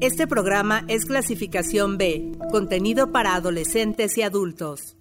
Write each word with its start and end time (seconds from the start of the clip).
Este 0.00 0.26
programa 0.26 0.84
es 0.88 1.06
clasificación 1.06 1.96
B, 1.96 2.32
contenido 2.50 3.12
para 3.12 3.34
adolescentes 3.34 4.18
y 4.18 4.22
adultos. 4.22 4.94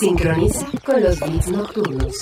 Sincroniza 0.00 0.66
con 0.84 1.00
los 1.00 1.20
beats 1.20 1.48
nocturnos. 1.52 2.18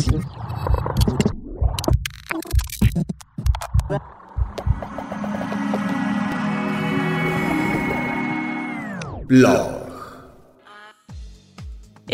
Blog. 9.26 9.71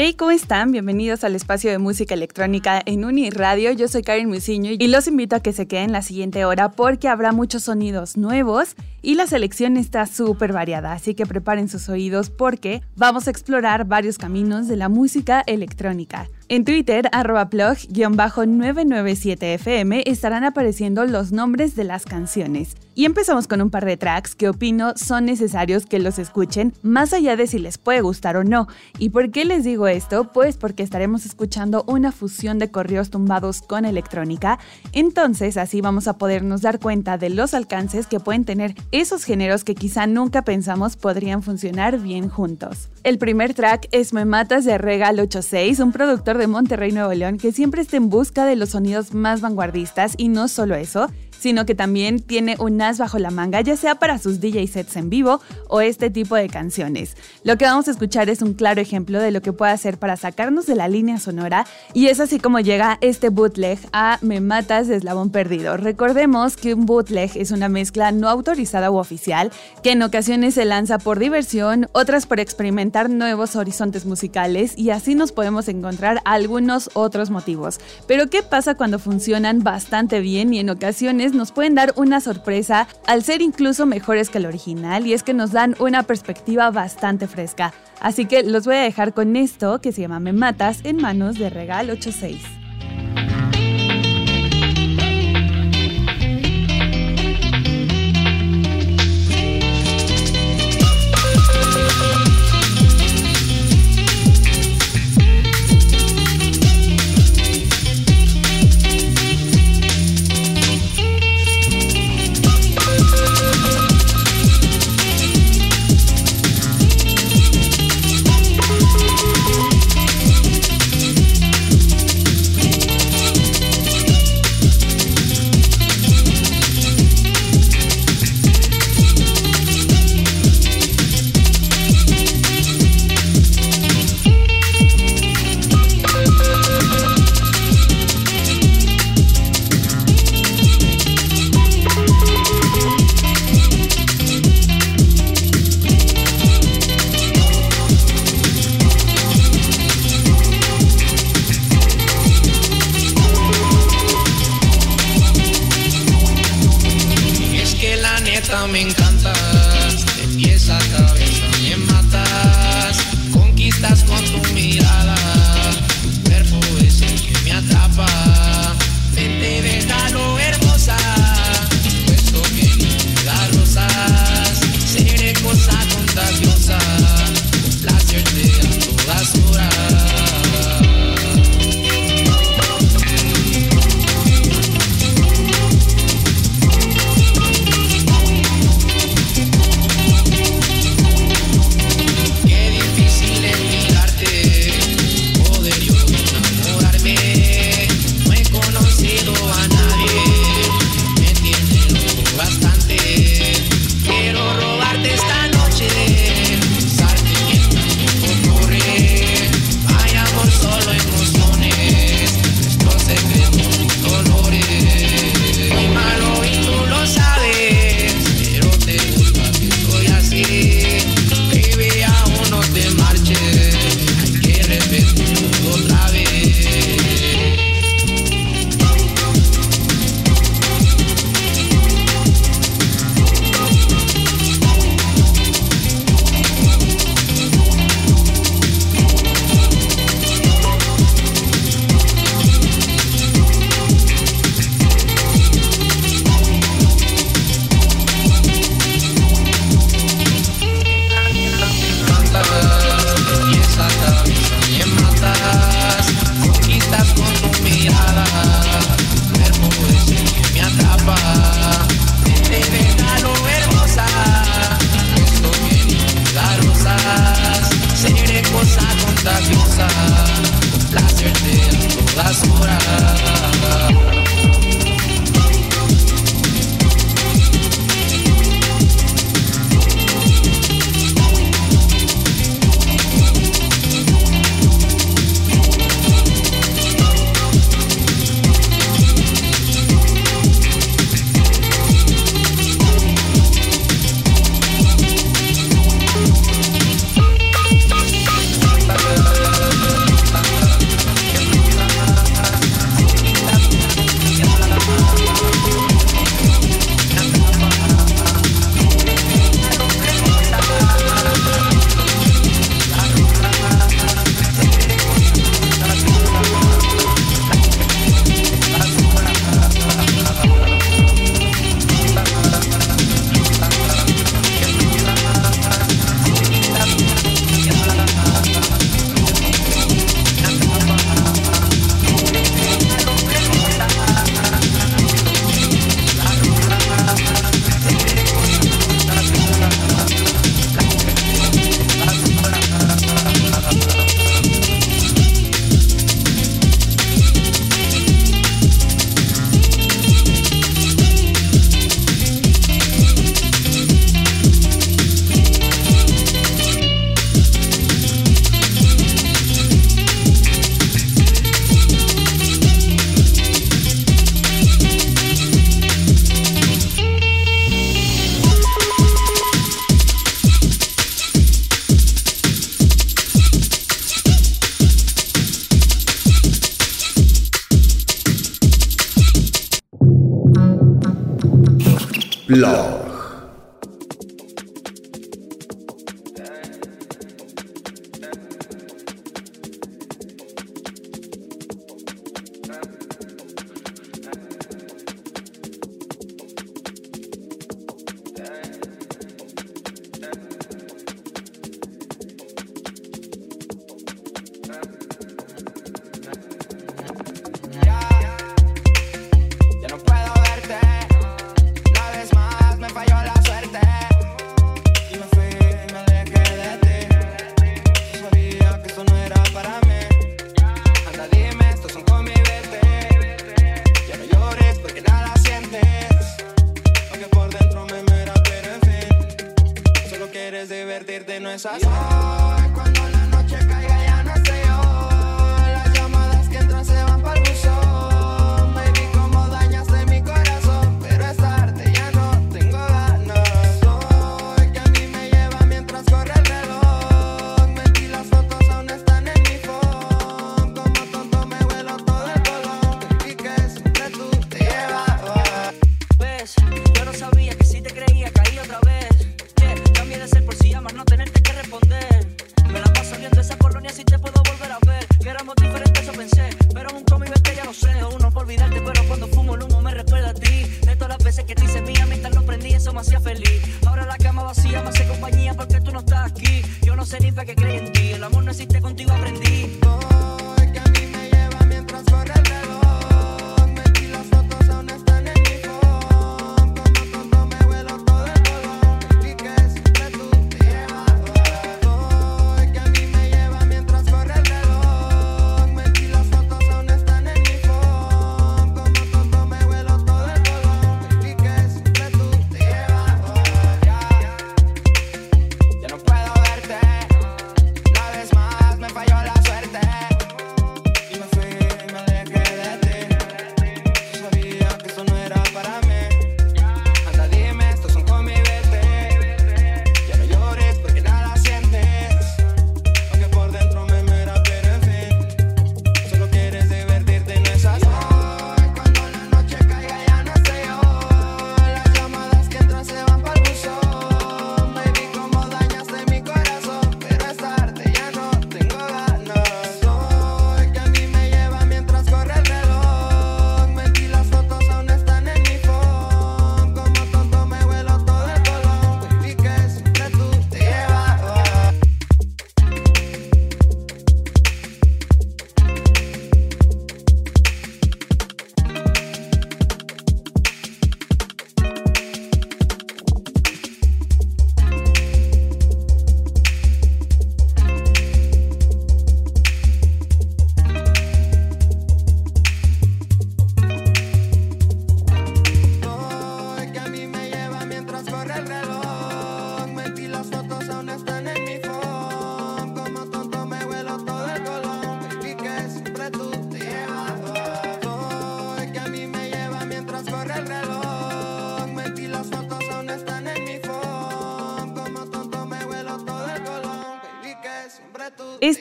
Hey, 0.01 0.15
¿cómo 0.15 0.31
están? 0.31 0.71
Bienvenidos 0.71 1.25
al 1.25 1.35
espacio 1.35 1.73
de 1.73 1.79
música 1.79 2.15
electrónica 2.15 2.81
en 2.87 3.05
Uniradio. 3.05 3.73
Yo 3.73 3.89
soy 3.89 4.03
Karen 4.05 4.29
Musiño 4.29 4.71
y 4.79 4.87
los 4.87 5.09
invito 5.09 5.35
a 5.35 5.41
que 5.41 5.53
se 5.53 5.67
queden 5.67 5.91
la 5.91 6.03
siguiente 6.03 6.45
hora 6.45 6.71
porque 6.71 7.09
habrá 7.09 7.33
muchos 7.33 7.65
sonidos 7.65 8.17
nuevos 8.17 8.77
y 9.03 9.17
la 9.17 9.27
selección 9.27 9.77
está 9.77 10.07
súper 10.07 10.53
variada, 10.53 10.93
así 10.93 11.17
que 11.17 11.27
preparen 11.27 11.69
sus 11.69 11.89
oídos 11.89 12.31
porque 12.31 12.81
vamos 12.95 13.27
a 13.27 13.33
explorar 13.33 13.87
varios 13.87 14.19
caminos 14.19 14.69
de 14.69 14.77
la 14.77 14.89
música 14.89 15.43
electrónica. 15.45 16.29
En 16.51 16.65
Twitter, 16.65 17.11
arroba 17.13 17.51
plug-997fm 17.51 20.03
estarán 20.07 20.45
apareciendo 20.45 21.05
los 21.05 21.31
nombres 21.31 21.77
de 21.77 21.85
las 21.85 22.07
canciones. 22.07 22.75
Y 22.95 23.05
empezamos 23.05 23.47
con 23.47 23.61
un 23.61 23.69
par 23.71 23.85
de 23.85 23.97
tracks 23.97 24.35
que 24.35 24.49
opino 24.49 24.95
son 24.97 25.27
necesarios 25.27 25.87
que 25.87 26.01
los 26.01 26.19
escuchen, 26.19 26.73
más 26.83 27.13
allá 27.13 27.37
de 27.37 27.47
si 27.47 27.61
les 27.61 27.79
puede 27.79 28.01
gustar 28.01 28.37
o 28.37 28.43
no. 28.43 28.67
¿Y 28.99 29.11
por 29.11 29.31
qué 29.31 29.45
les 29.45 29.63
digo 29.63 29.87
esto? 29.87 30.33
Pues 30.33 30.57
porque 30.57 30.83
estaremos 30.83 31.25
escuchando 31.25 31.85
una 31.87 32.11
fusión 32.13 32.59
de 32.59 32.73
correos 32.73 33.11
tumbados 33.11 33.61
con 33.61 33.85
electrónica, 33.85 34.59
entonces 34.93 35.57
así 35.59 35.81
vamos 35.81 36.09
a 36.09 36.19
podernos 36.19 36.63
dar 36.63 36.81
cuenta 36.81 37.19
de 37.19 37.31
los 37.31 37.55
alcances 37.55 38.09
que 38.09 38.19
pueden 38.19 38.45
tener 38.45 38.75
esos 38.91 39.23
géneros 39.23 39.63
que 39.63 39.77
quizá 39.77 40.09
nunca 40.09 40.43
pensamos 40.43 40.97
podrían 40.97 41.45
funcionar 41.45 42.01
bien 42.01 42.29
juntos. 42.29 42.89
El 43.05 43.19
primer 43.19 43.55
track 43.55 43.87
es 43.93 44.13
Me 44.13 44.25
Matas 44.25 44.65
de 44.65 44.77
Regal 44.77 45.21
86, 45.21 45.79
un 45.79 45.93
productor 45.93 46.38
de 46.39 46.47
Monterrey, 46.47 46.93
Nuevo 46.93 47.13
León, 47.13 47.39
que 47.39 47.53
siempre 47.53 47.83
está 47.83 47.97
en 47.97 48.09
busca 48.09 48.47
de 48.47 48.57
los 48.57 48.71
sonidos 48.71 49.13
más 49.15 49.41
vanguardistas 49.41 50.15
y 50.17 50.29
no 50.29 50.49
solo 50.49 50.75
eso, 50.75 51.09
sino 51.39 51.67
que 51.67 51.75
también 51.75 52.21
tiene 52.21 52.57
un 52.59 52.81
as 52.83 52.99
bajo 52.99 53.19
la 53.19 53.31
manga, 53.31 53.61
ya 53.61 53.77
sea 53.77 53.97
para 53.97 54.19
sus 54.19 54.41
DJ 54.41 54.67
sets 54.67 54.97
en 54.97 55.11
vivo 55.11 55.41
o 55.69 55.81
este 55.81 56.11
tipo 56.11 56.37
de 56.37 56.49
canciones. 56.49 57.17
Lo 57.45 57.57
que 57.57 57.65
vamos 57.65 57.89
a 57.89 57.93
escuchar 57.93 58.29
es 58.29 58.43
un 58.43 58.55
claro 58.55 58.81
ejemplo 58.81 59.21
de 59.21 59.31
lo 59.31 59.43
que 59.43 59.53
puede 59.53 59.73
hacer 59.73 59.99
para 59.99 60.17
sacarnos 60.17 60.67
de 60.67 60.75
la 60.75 60.89
línea 60.89 61.19
sonora 61.19 61.67
y 61.95 62.07
es 62.07 62.21
así 62.21 62.39
como 62.39 62.61
llega 62.61 62.99
este 63.01 63.29
bootleg 63.29 63.79
a 63.93 64.19
Me 64.23 64.41
Matas 64.41 64.89
de 64.89 64.97
Eslabón 64.97 65.31
Perdido. 65.31 65.77
Recordemos 65.77 66.57
que 66.57 66.75
un 66.75 66.87
bootleg 66.87 67.31
es 67.37 67.51
una 67.51 67.69
mezcla 67.69 68.13
no 68.13 68.29
autorizada 68.29 68.91
u 68.91 68.97
oficial 68.97 69.51
que 69.83 69.93
en 69.93 70.03
ocasiones 70.03 70.55
se 70.55 70.65
lanza 70.65 70.99
por 70.99 71.19
diversión, 71.19 71.89
otras 71.93 72.27
por 72.27 72.41
experimentar 72.41 73.11
nuevos 73.11 73.57
horizontes 73.57 74.07
musicales 74.07 74.77
y 74.77 74.91
así 74.91 75.15
nos 75.15 75.33
podemos 75.33 75.69
encontrar 75.69 76.21
algunos 76.25 76.91
otros 76.95 77.31
motivos. 77.31 77.81
Pero 78.07 78.29
¿qué 78.29 78.43
pasa 78.43 78.75
cuando 78.75 78.99
funcionan 78.99 79.63
bastante 79.63 80.21
bien 80.21 80.53
y 80.53 80.61
en 80.61 80.71
ocasiones 80.71 81.28
nos 81.35 81.53
pueden 81.53 81.75
dar 81.75 81.93
una 81.97 82.21
sorpresa 82.21 82.89
al 83.07 83.23
ser 83.23 83.43
incluso 83.43 83.87
mejores 83.87 84.31
que 84.31 84.39
el 84.39 84.47
original 84.47 85.07
y 85.07 85.13
es 85.13 85.23
que 85.23 85.35
nos 85.35 85.53
dan 85.53 85.75
una 85.79 86.03
perspectiva 86.03 86.71
bastante 86.71 87.27
fresca. 87.27 87.73
Así 88.01 88.27
que 88.27 88.43
los 88.43 88.65
voy 88.65 88.77
a 88.77 88.83
dejar 88.83 89.15
con 89.15 89.37
esto 89.37 89.81
que 89.81 89.93
se 89.93 90.03
llama 90.03 90.21
Me 90.21 90.33
Matas 90.33 90.81
en 90.85 90.97
manos 90.97 91.39
de 91.39 91.51
Regal 91.51 91.91
86. 91.91 92.58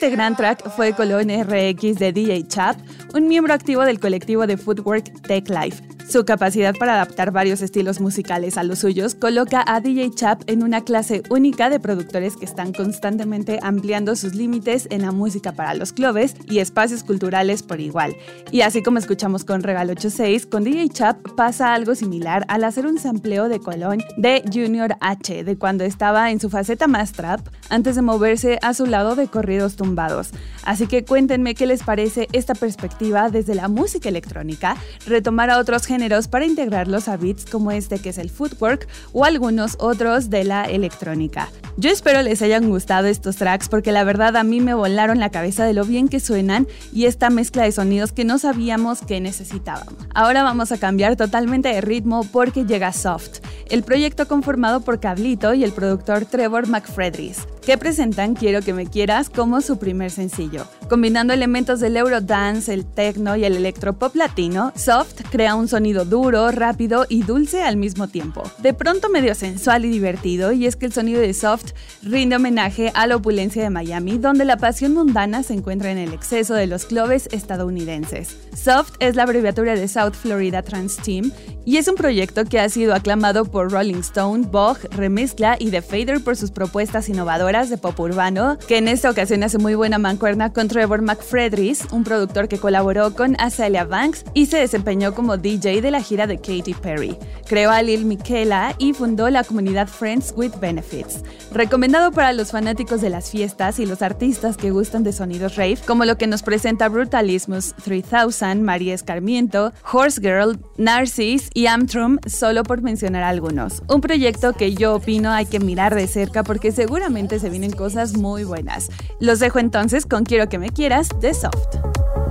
Este 0.07 0.15
gran 0.15 0.37
track 0.37 0.69
fue 0.69 0.93
Colon 0.93 1.27
RX 1.27 1.99
de 1.99 2.13
DJ 2.13 2.47
Chap, 2.47 2.77
un 3.13 3.27
miembro 3.27 3.53
activo 3.53 3.83
del 3.83 3.99
colectivo 3.99 4.47
de 4.47 4.55
footwork 4.55 5.11
Tech 5.23 5.49
Life, 5.49 5.83
su 6.09 6.23
capacidad 6.23 6.73
para 6.73 6.93
adaptar 6.93 7.31
varios 7.31 7.61
estilos 7.61 7.99
musicales 7.99 8.57
a 8.57 8.63
los 8.63 8.79
suyos 8.79 9.13
coloca 9.13 9.61
a 9.67 9.81
DJ 9.81 10.11
Chap 10.15 10.41
en 10.47 10.63
una 10.63 10.85
clase 10.85 11.21
única 11.29 11.69
de 11.69 11.81
productores 11.81 12.37
que 12.37 12.45
están 12.45 12.71
constantemente 12.71 13.59
ampliando 13.61 14.15
sus 14.15 14.33
límites 14.33 14.87
en 14.89 15.01
la 15.01 15.11
música 15.11 15.51
para 15.51 15.73
los 15.73 15.91
clubes 15.91 16.33
y 16.49 16.59
espacios 16.59 17.03
culturales 17.03 17.61
por 17.61 17.81
igual. 17.81 18.15
Y 18.51 18.61
así 18.61 18.81
como 18.81 18.99
escuchamos 18.99 19.43
con 19.43 19.63
Regal 19.63 19.89
86, 19.89 20.45
con 20.45 20.63
DJ 20.63 20.87
Chap 20.87 21.17
pasa 21.35 21.73
algo 21.73 21.93
similar 21.93 22.45
al 22.47 22.63
hacer 22.63 22.85
un 22.85 22.99
sampleo 22.99 23.49
de 23.49 23.59
Colón 23.59 24.01
de 24.15 24.43
Junior 24.49 24.95
H, 25.01 25.43
de 25.43 25.57
cuando 25.57 25.83
estaba 25.83 26.31
en 26.31 26.39
su 26.39 26.49
faceta 26.49 26.87
más 26.87 27.11
trap, 27.11 27.41
antes 27.69 27.97
de 27.97 28.01
moverse 28.01 28.59
a 28.61 28.73
su 28.73 28.85
lado 28.85 29.15
de 29.15 29.27
corridos 29.27 29.75
tumbados. 29.75 30.29
Así 30.63 30.87
que 30.87 31.03
cuéntenme 31.03 31.53
qué 31.53 31.65
les 31.65 31.83
parece 31.83 32.29
esta 32.31 32.55
perspectiva 32.55 33.29
desde 33.29 33.55
la 33.55 33.67
música 33.67 34.07
electrónica, 34.07 34.77
retomar 35.05 35.49
a 35.49 35.59
otros 35.59 35.85
géneros 35.85 35.97
géneros 36.07 36.29
para 36.29 36.45
integrarlos 36.45 37.09
a 37.09 37.17
beats 37.17 37.45
como 37.45 37.71
este 37.71 37.99
que 37.99 38.09
es 38.09 38.17
el 38.17 38.29
footwork 38.29 38.87
o 39.11 39.25
algunos 39.25 39.75
otros 39.79 40.29
de 40.29 40.45
la 40.45 40.63
electrónica. 40.63 41.49
Yo 41.75 41.89
espero 41.89 42.21
les 42.21 42.41
hayan 42.41 42.69
gustado 42.69 43.07
estos 43.07 43.35
tracks 43.35 43.67
porque 43.67 43.91
la 43.91 44.05
verdad 44.05 44.37
a 44.37 44.43
mí 44.43 44.61
me 44.61 44.73
volaron 44.73 45.19
la 45.19 45.31
cabeza 45.31 45.65
de 45.65 45.73
lo 45.73 45.83
bien 45.83 46.07
que 46.07 46.19
suenan 46.19 46.65
y 46.93 47.05
esta 47.05 47.29
mezcla 47.29 47.63
de 47.63 47.73
sonidos 47.73 48.13
que 48.13 48.23
no 48.23 48.37
sabíamos 48.37 49.01
que 49.01 49.19
necesitábamos. 49.19 49.93
Ahora 50.15 50.43
vamos 50.43 50.71
a 50.71 50.77
cambiar 50.77 51.17
totalmente 51.17 51.69
de 51.69 51.81
ritmo 51.81 52.23
porque 52.31 52.65
llega 52.65 52.93
Soft, 52.93 53.39
el 53.69 53.83
proyecto 53.83 54.27
conformado 54.27 54.81
por 54.81 54.99
Cablito 54.99 55.53
y 55.53 55.63
el 55.63 55.73
productor 55.73 56.25
Trevor 56.25 56.67
McFredris, 56.67 57.45
que 57.65 57.77
presentan 57.77 58.33
Quiero 58.33 58.61
que 58.61 58.73
me 58.73 58.87
quieras 58.87 59.29
como 59.29 59.61
su 59.61 59.77
primer 59.77 60.09
sencillo. 60.09 60.65
Combinando 60.89 61.33
elementos 61.33 61.79
del 61.79 61.97
Eurodance, 61.97 62.73
el 62.73 62.85
techno 62.85 63.35
y 63.35 63.43
el 63.43 63.57
electropop 63.57 64.15
latino, 64.15 64.71
Soft 64.75 65.21
crea 65.29 65.55
un 65.55 65.67
sonido 65.67 65.86
duro, 65.93 66.51
rápido 66.51 67.05
y 67.09 67.23
dulce 67.23 67.63
al 67.63 67.77
mismo 67.77 68.07
tiempo. 68.07 68.43
De 68.59 68.73
pronto 68.73 69.09
medio 69.09 69.35
sensual 69.35 69.85
y 69.85 69.89
divertido, 69.89 70.51
y 70.51 70.65
es 70.65 70.75
que 70.75 70.85
el 70.85 70.93
sonido 70.93 71.21
de 71.21 71.33
Soft 71.33 71.73
rinde 72.03 72.35
homenaje 72.35 72.91
a 72.93 73.07
la 73.07 73.15
opulencia 73.15 73.63
de 73.63 73.69
Miami, 73.69 74.17
donde 74.17 74.45
la 74.45 74.57
pasión 74.57 74.93
mundana 74.93 75.43
se 75.43 75.53
encuentra 75.53 75.91
en 75.91 75.97
el 75.97 76.13
exceso 76.13 76.53
de 76.53 76.67
los 76.67 76.85
clubes 76.85 77.29
estadounidenses. 77.31 78.37
Soft 78.55 78.93
es 78.99 79.15
la 79.15 79.23
abreviatura 79.23 79.75
de 79.75 79.87
South 79.87 80.13
Florida 80.13 80.61
Trans 80.61 80.97
Team 80.97 81.31
y 81.65 81.77
es 81.77 81.87
un 81.87 81.95
proyecto 81.95 82.45
que 82.45 82.59
ha 82.59 82.69
sido 82.69 82.95
aclamado 82.95 83.43
por 83.45 83.71
Rolling 83.71 83.99
Stone, 83.99 84.47
Vogue, 84.49 84.87
Remezcla 84.91 85.57
y 85.59 85.69
The 85.69 85.81
Fader 85.81 86.23
por 86.23 86.37
sus 86.37 86.51
propuestas 86.51 87.09
innovadoras 87.09 87.69
de 87.69 87.77
pop 87.77 87.99
urbano, 87.99 88.57
que 88.67 88.77
en 88.77 88.87
esta 88.87 89.09
ocasión 89.09 89.43
hace 89.43 89.57
muy 89.57 89.75
buena 89.75 89.97
mancuerna 89.97 90.53
con 90.53 90.69
Trevor 90.69 91.01
McFredris, 91.01 91.85
un 91.91 92.03
productor 92.03 92.47
que 92.47 92.57
colaboró 92.57 93.13
con 93.13 93.35
Azalea 93.39 93.83
Banks 93.83 94.23
y 94.33 94.45
se 94.45 94.57
desempeñó 94.57 95.13
como 95.13 95.37
DJ 95.37 95.76
de 95.81 95.91
la 95.91 96.01
gira 96.01 96.27
de 96.27 96.37
Katy 96.37 96.73
Perry. 96.81 97.17
Creó 97.47 97.71
a 97.71 97.81
Lil 97.81 98.05
Miquela 98.05 98.75
y 98.77 98.93
fundó 98.93 99.29
la 99.29 99.43
comunidad 99.43 99.87
Friends 99.87 100.33
with 100.35 100.51
Benefits, 100.59 101.23
recomendado 101.51 102.11
para 102.11 102.33
los 102.33 102.51
fanáticos 102.51 103.01
de 103.01 103.09
las 103.09 103.29
fiestas 103.29 103.79
y 103.79 103.85
los 103.85 104.01
artistas 104.01 104.57
que 104.57 104.71
gustan 104.71 105.03
de 105.03 105.13
sonidos 105.13 105.55
rave, 105.55 105.77
como 105.85 106.05
lo 106.05 106.17
que 106.17 106.27
nos 106.27 106.43
presenta 106.43 106.89
Brutalismus 106.89 107.73
3000, 107.83 108.61
María 108.61 108.93
Escarmiento, 108.93 109.73
Horse 109.91 110.21
Girl, 110.21 110.59
Narcis 110.77 111.49
y 111.53 111.67
Amtrum, 111.67 112.19
solo 112.25 112.63
por 112.63 112.81
mencionar 112.81 113.23
algunos. 113.23 113.81
Un 113.87 114.01
proyecto 114.01 114.53
que 114.53 114.73
yo 114.73 114.95
opino 114.95 115.31
hay 115.31 115.45
que 115.45 115.59
mirar 115.59 115.95
de 115.95 116.07
cerca 116.07 116.43
porque 116.43 116.71
seguramente 116.71 117.39
se 117.39 117.49
vienen 117.49 117.71
cosas 117.71 118.17
muy 118.17 118.43
buenas. 118.43 118.89
Los 119.19 119.39
dejo 119.39 119.59
entonces 119.59 120.05
con 120.05 120.23
Quiero 120.23 120.49
que 120.49 120.59
me 120.59 120.69
quieras 120.69 121.09
de 121.19 121.33
Soft. 121.33 122.26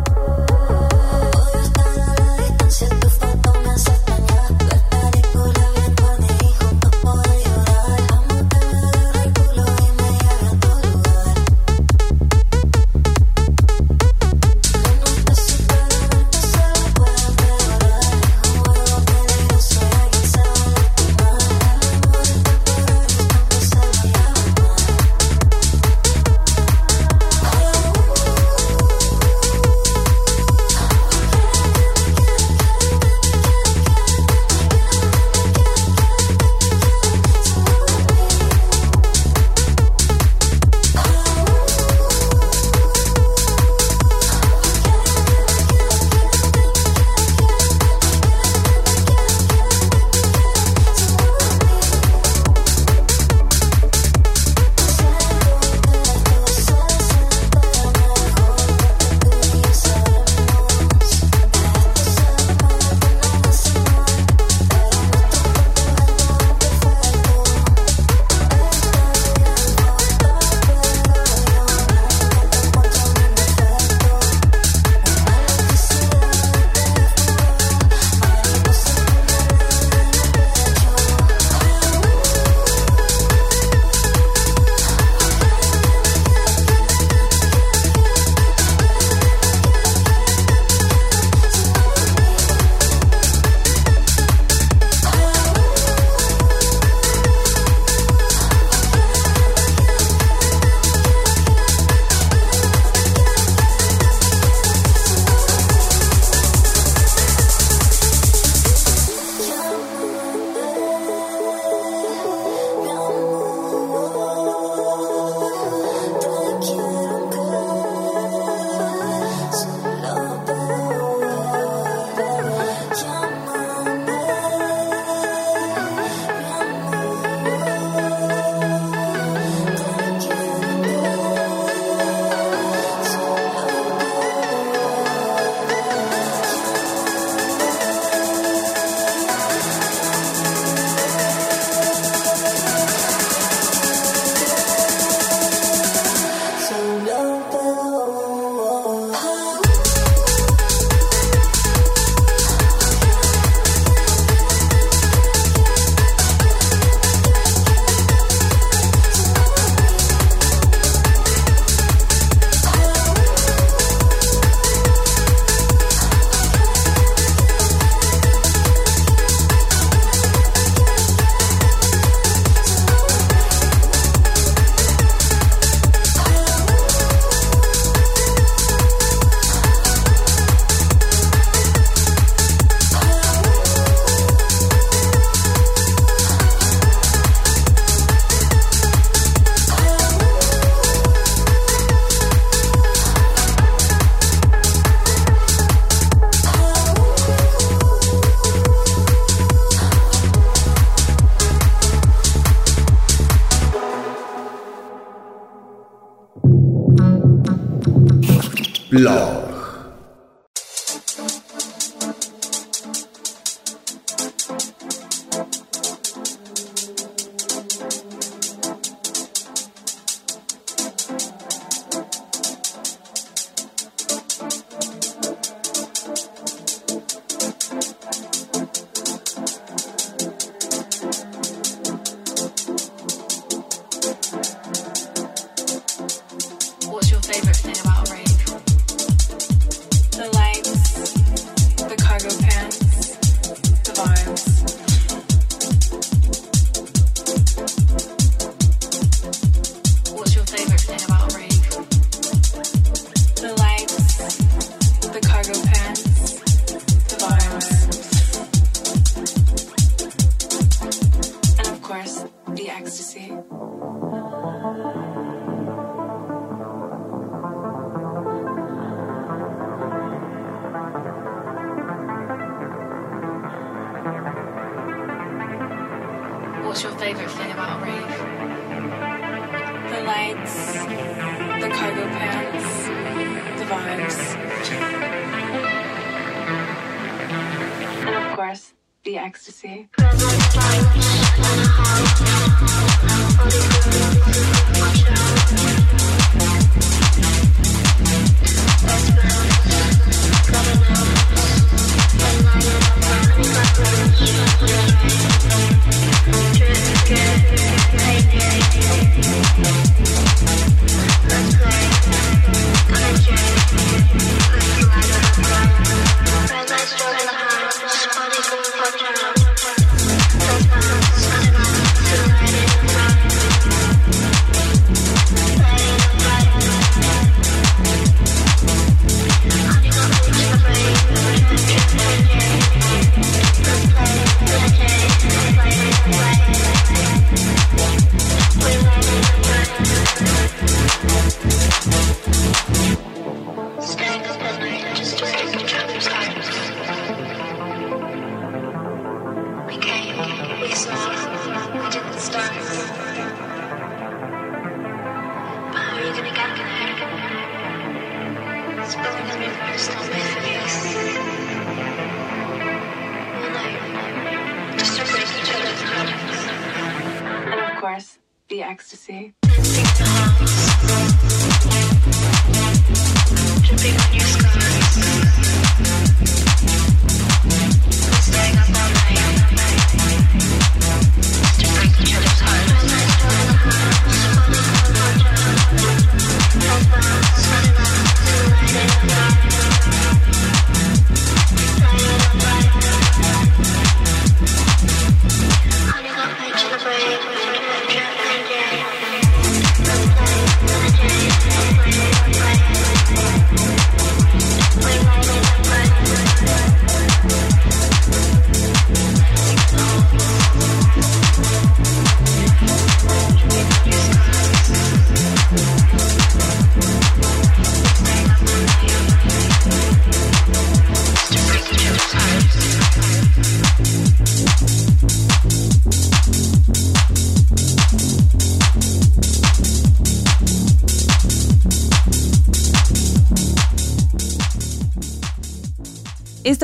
Blog. 209.07 209.36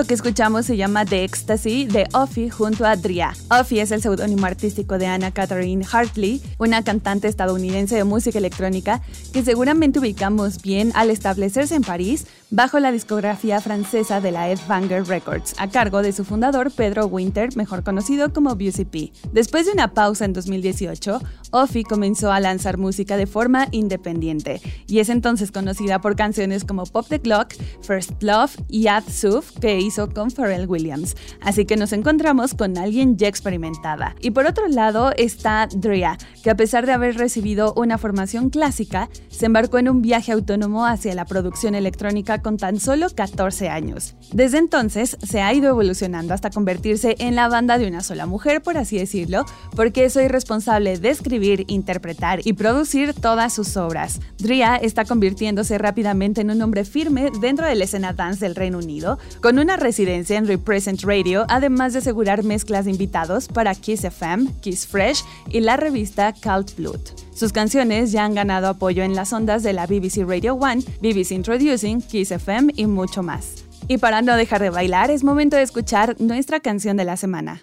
Esto 0.02 0.08
que 0.08 0.14
escuchamos 0.14 0.66
se 0.66 0.76
llama 0.76 1.04
The 1.04 1.22
Ecstasy 1.22 1.86
de 1.86 2.08
Offie 2.12 2.50
junto 2.50 2.84
a 2.84 2.96
Dria. 2.96 3.34
Offie 3.50 3.82
es 3.82 3.92
el 3.92 4.02
seudónimo 4.02 4.46
artístico 4.46 4.98
de 4.98 5.06
Anna 5.06 5.30
Catherine 5.30 5.86
Hartley, 5.92 6.42
una 6.58 6.82
cantante 6.82 7.28
estadounidense 7.28 7.94
de 7.94 8.02
música 8.02 8.40
electrónica 8.40 9.00
que 9.32 9.44
seguramente 9.44 10.00
ubicamos 10.00 10.60
bien 10.60 10.90
al 10.96 11.10
establecerse 11.10 11.76
en 11.76 11.82
París 11.82 12.26
bajo 12.50 12.80
la 12.80 12.90
discografía 12.90 13.60
francesa 13.60 14.20
de 14.20 14.32
la 14.32 14.50
Ed 14.50 14.58
Banger 14.66 15.06
Records, 15.06 15.54
a 15.56 15.70
cargo 15.70 16.02
de 16.02 16.12
su 16.12 16.24
fundador 16.24 16.72
Pedro 16.72 17.06
Winter, 17.06 17.56
mejor 17.56 17.84
conocido 17.84 18.32
como 18.32 18.56
BCP. 18.56 19.12
Después 19.32 19.66
de 19.66 19.72
una 19.72 19.94
pausa 19.94 20.24
en 20.24 20.32
2018, 20.32 21.20
Offie 21.52 21.84
comenzó 21.84 22.32
a 22.32 22.40
lanzar 22.40 22.78
música 22.78 23.16
de 23.16 23.26
forma 23.26 23.68
independiente 23.70 24.60
y 24.86 24.98
es 24.98 25.08
entonces 25.08 25.52
conocida 25.52 26.00
por 26.00 26.16
canciones 26.16 26.64
como 26.64 26.84
Pop 26.86 27.06
the 27.08 27.20
Clock, 27.20 27.54
First 27.82 28.22
Love 28.22 28.56
y 28.68 28.88
Add 28.88 29.04
Suf 29.08 29.52
que 29.60 29.78
hizo 29.78 30.08
con 30.10 30.30
Pharrell 30.30 30.66
Williams. 30.66 31.14
Así 31.40 31.64
que 31.64 31.76
nos 31.76 31.92
encontramos 31.92 32.54
con 32.54 32.78
alguien 32.78 33.16
ya 33.16 33.28
experimentada. 33.28 34.16
Y 34.20 34.30
por 34.30 34.46
otro 34.46 34.66
lado 34.68 35.12
está 35.16 35.68
Drea, 35.74 36.18
que 36.42 36.50
a 36.50 36.56
pesar 36.56 36.86
de 36.86 36.92
haber 36.92 37.16
recibido 37.16 37.74
una 37.76 37.98
formación 37.98 38.50
clásica, 38.50 39.08
se 39.28 39.46
embarcó 39.46 39.78
en 39.78 39.88
un 39.88 40.02
viaje 40.02 40.32
autónomo 40.32 40.86
hacia 40.86 41.14
la 41.14 41.26
producción 41.26 41.74
electrónica 41.74 42.40
con 42.40 42.56
tan 42.56 42.80
solo 42.80 43.08
14 43.14 43.68
años. 43.68 44.14
Desde 44.32 44.58
entonces 44.58 45.18
se 45.22 45.42
ha 45.42 45.52
ido 45.52 45.68
evolucionando 45.68 46.34
hasta 46.34 46.50
convertirse 46.50 47.16
en 47.18 47.34
la 47.34 47.48
banda 47.48 47.78
de 47.78 47.86
una 47.86 48.02
sola 48.02 48.26
mujer, 48.26 48.62
por 48.62 48.78
así 48.78 48.98
decirlo, 48.98 49.44
porque 49.76 50.08
soy 50.10 50.28
responsable 50.28 50.98
de 50.98 51.10
escribir, 51.10 51.41
interpretar 51.68 52.40
y 52.44 52.52
producir 52.52 53.14
todas 53.14 53.52
sus 53.52 53.76
obras. 53.76 54.20
Drea 54.38 54.76
está 54.76 55.04
convirtiéndose 55.04 55.78
rápidamente 55.78 56.40
en 56.40 56.50
un 56.50 56.62
hombre 56.62 56.84
firme 56.84 57.30
dentro 57.40 57.66
de 57.66 57.74
la 57.74 57.84
escena 57.84 58.12
dance 58.12 58.44
del 58.44 58.54
Reino 58.54 58.78
Unido, 58.78 59.18
con 59.40 59.58
una 59.58 59.76
residencia 59.76 60.38
en 60.38 60.46
Represent 60.46 61.02
Radio, 61.02 61.44
además 61.48 61.92
de 61.92 62.00
asegurar 62.00 62.44
mezclas 62.44 62.84
de 62.84 62.92
invitados 62.92 63.48
para 63.48 63.74
Kiss 63.74 64.04
FM, 64.04 64.50
Kiss 64.60 64.86
Fresh 64.86 65.24
y 65.48 65.60
la 65.60 65.76
revista 65.76 66.32
Cult 66.32 66.76
Blood. 66.76 67.00
Sus 67.34 67.52
canciones 67.52 68.12
ya 68.12 68.24
han 68.24 68.34
ganado 68.34 68.68
apoyo 68.68 69.02
en 69.02 69.14
las 69.14 69.32
ondas 69.32 69.62
de 69.62 69.72
la 69.72 69.86
BBC 69.86 70.24
Radio 70.26 70.54
1, 70.54 70.82
BBC 71.00 71.32
Introducing, 71.32 72.02
Kiss 72.02 72.30
FM 72.30 72.72
y 72.76 72.86
mucho 72.86 73.22
más. 73.22 73.64
Y 73.88 73.98
para 73.98 74.22
no 74.22 74.36
dejar 74.36 74.62
de 74.62 74.70
bailar, 74.70 75.10
es 75.10 75.24
momento 75.24 75.56
de 75.56 75.62
escuchar 75.62 76.16
nuestra 76.20 76.60
canción 76.60 76.96
de 76.96 77.04
la 77.04 77.16
semana. 77.16 77.62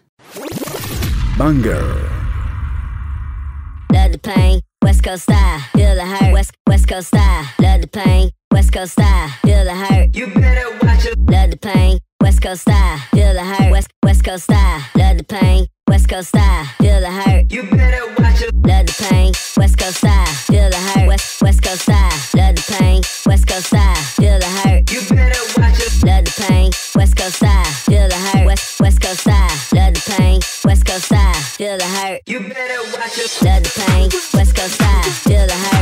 Banger. 1.37 2.28
Love 3.91 4.11
the 4.11 4.19
pain, 4.19 4.61
West 4.83 5.03
Coast 5.03 5.23
style, 5.23 5.59
feel 5.73 5.95
the 5.95 6.05
hurt. 6.05 6.33
West 6.33 6.51
West 6.67 6.87
Coast 6.87 7.07
style, 7.07 7.45
love 7.59 7.81
the 7.81 7.87
pain, 7.87 8.29
West 8.51 8.71
Coast 8.71 8.93
style, 8.93 9.29
feel 9.43 9.63
the 9.63 9.73
hurt. 9.73 10.15
You 10.15 10.27
better 10.27 10.69
watch 10.85 11.05
it. 11.05 11.17
Love 11.19 11.51
the 11.51 11.57
pain, 11.57 11.99
West 12.21 12.41
Coast 12.41 12.61
style, 12.61 12.97
feel 13.11 13.33
the 13.33 13.43
hurt. 13.43 13.71
West 13.71 13.91
West 14.03 14.23
Coast 14.23 14.43
style, 14.43 14.81
love 14.95 15.17
the 15.17 15.23
pain, 15.23 15.65
West 15.87 16.07
Coast 16.07 16.29
style, 16.29 16.65
feel 16.79 16.99
the 17.01 17.11
hurt. 17.11 17.51
You 17.51 17.63
better 17.63 18.05
watch 18.21 18.41
it. 18.41 18.53
Love 18.55 18.85
the 18.85 19.07
pain, 19.09 19.33
West 19.57 19.77
Coast 19.79 19.97
style, 19.97 20.25
feel 20.25 20.69
the 20.69 20.77
hurt. 20.77 21.07
West 21.07 21.41
West 21.41 21.63
Coast 21.63 21.81
style, 21.81 22.11
love 22.35 22.55
the 22.55 22.75
pain, 22.77 23.01
West 23.25 23.47
Coast 23.47 23.65
style, 23.67 23.95
feel 23.95 24.39
the 24.39 24.45
hurt. 24.45 24.91
You 24.91 25.01
better 25.09 25.41
watch 25.57 25.79
it. 25.79 26.03
Love 26.05 26.25
the 26.25 26.45
pain, 26.47 26.71
West 26.95 27.15
Coast 27.17 27.35
style, 27.37 27.65
feel 27.65 28.07
the 28.07 28.15
hurt. 28.15 28.45
West 28.45 28.79
West 28.79 29.01
Coast 29.01 29.21
style, 29.21 29.49
love 29.73 29.93
the 29.93 30.03
pain, 30.15 30.39
West 30.63 30.85
Coast 30.85 31.05
style, 31.05 31.18
feel 31.59 31.77
the 31.77 31.83
hurt. 31.83 32.21
You 32.25 32.39
better 32.39 32.81
watch 32.93 33.17
it. 33.17 33.37
Love 33.43 33.63
the 33.63 33.83
pain, 33.85 34.09
West 34.33 34.55
Coast 34.55 34.75
style, 34.75 35.03
feel 35.03 35.45
the 35.45 35.53
hurt. 35.53 35.78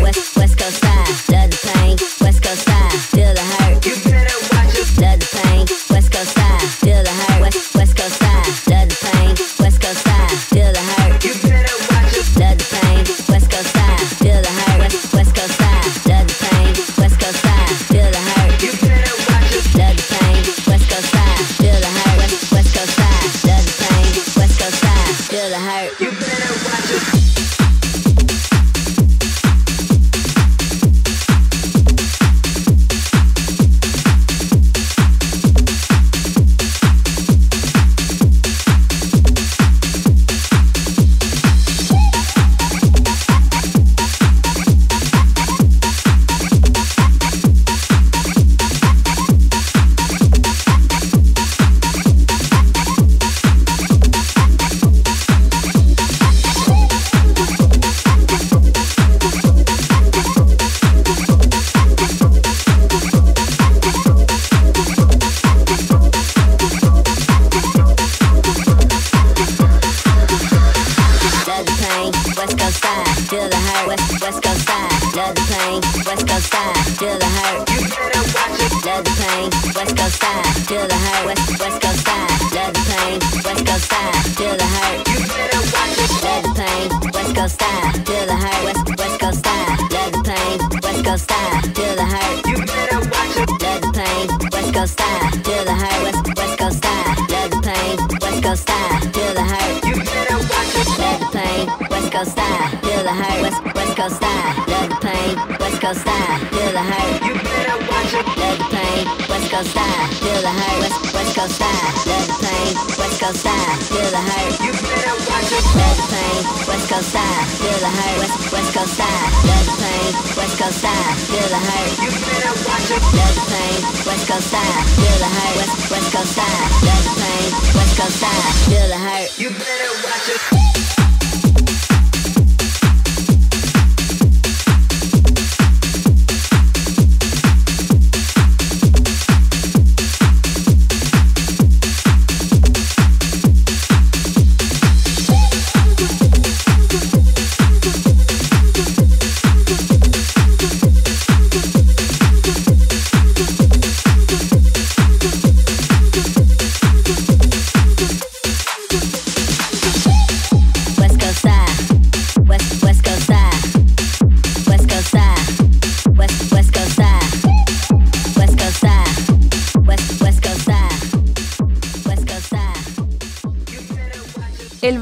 Feel 117.77 117.89
the 117.89 117.97
hurt. 117.97 118.17
West 118.19 118.51
West 118.51 118.73
Coast 118.73 118.93
style, 118.93 119.29
love 119.45 119.65
the 119.65 119.75
pain, 119.77 120.13
West 120.37 120.57
Coast 120.57 120.77
style, 120.79 121.13
feel 121.29 121.47
the 121.47 121.61
hurt. 121.61 121.89
You 122.01 122.09
better 122.25 122.53
watch 122.65 122.89
it. 122.89 123.01
Love 123.13 123.35
the 123.37 123.45
pain, 123.53 123.77
West 124.05 124.25
Coast 124.27 124.47
style, 124.47 124.83
feel 124.97 125.17
the 125.21 125.29
hurt. 125.37 125.55
West 125.57 125.91
West 125.91 126.09
Coast 126.13 126.31
style, 126.33 126.67
love 126.87 127.03
the 127.05 127.13
pain, 127.21 127.47
West 127.77 127.93
Coast 127.99 128.17
style, 128.17 128.53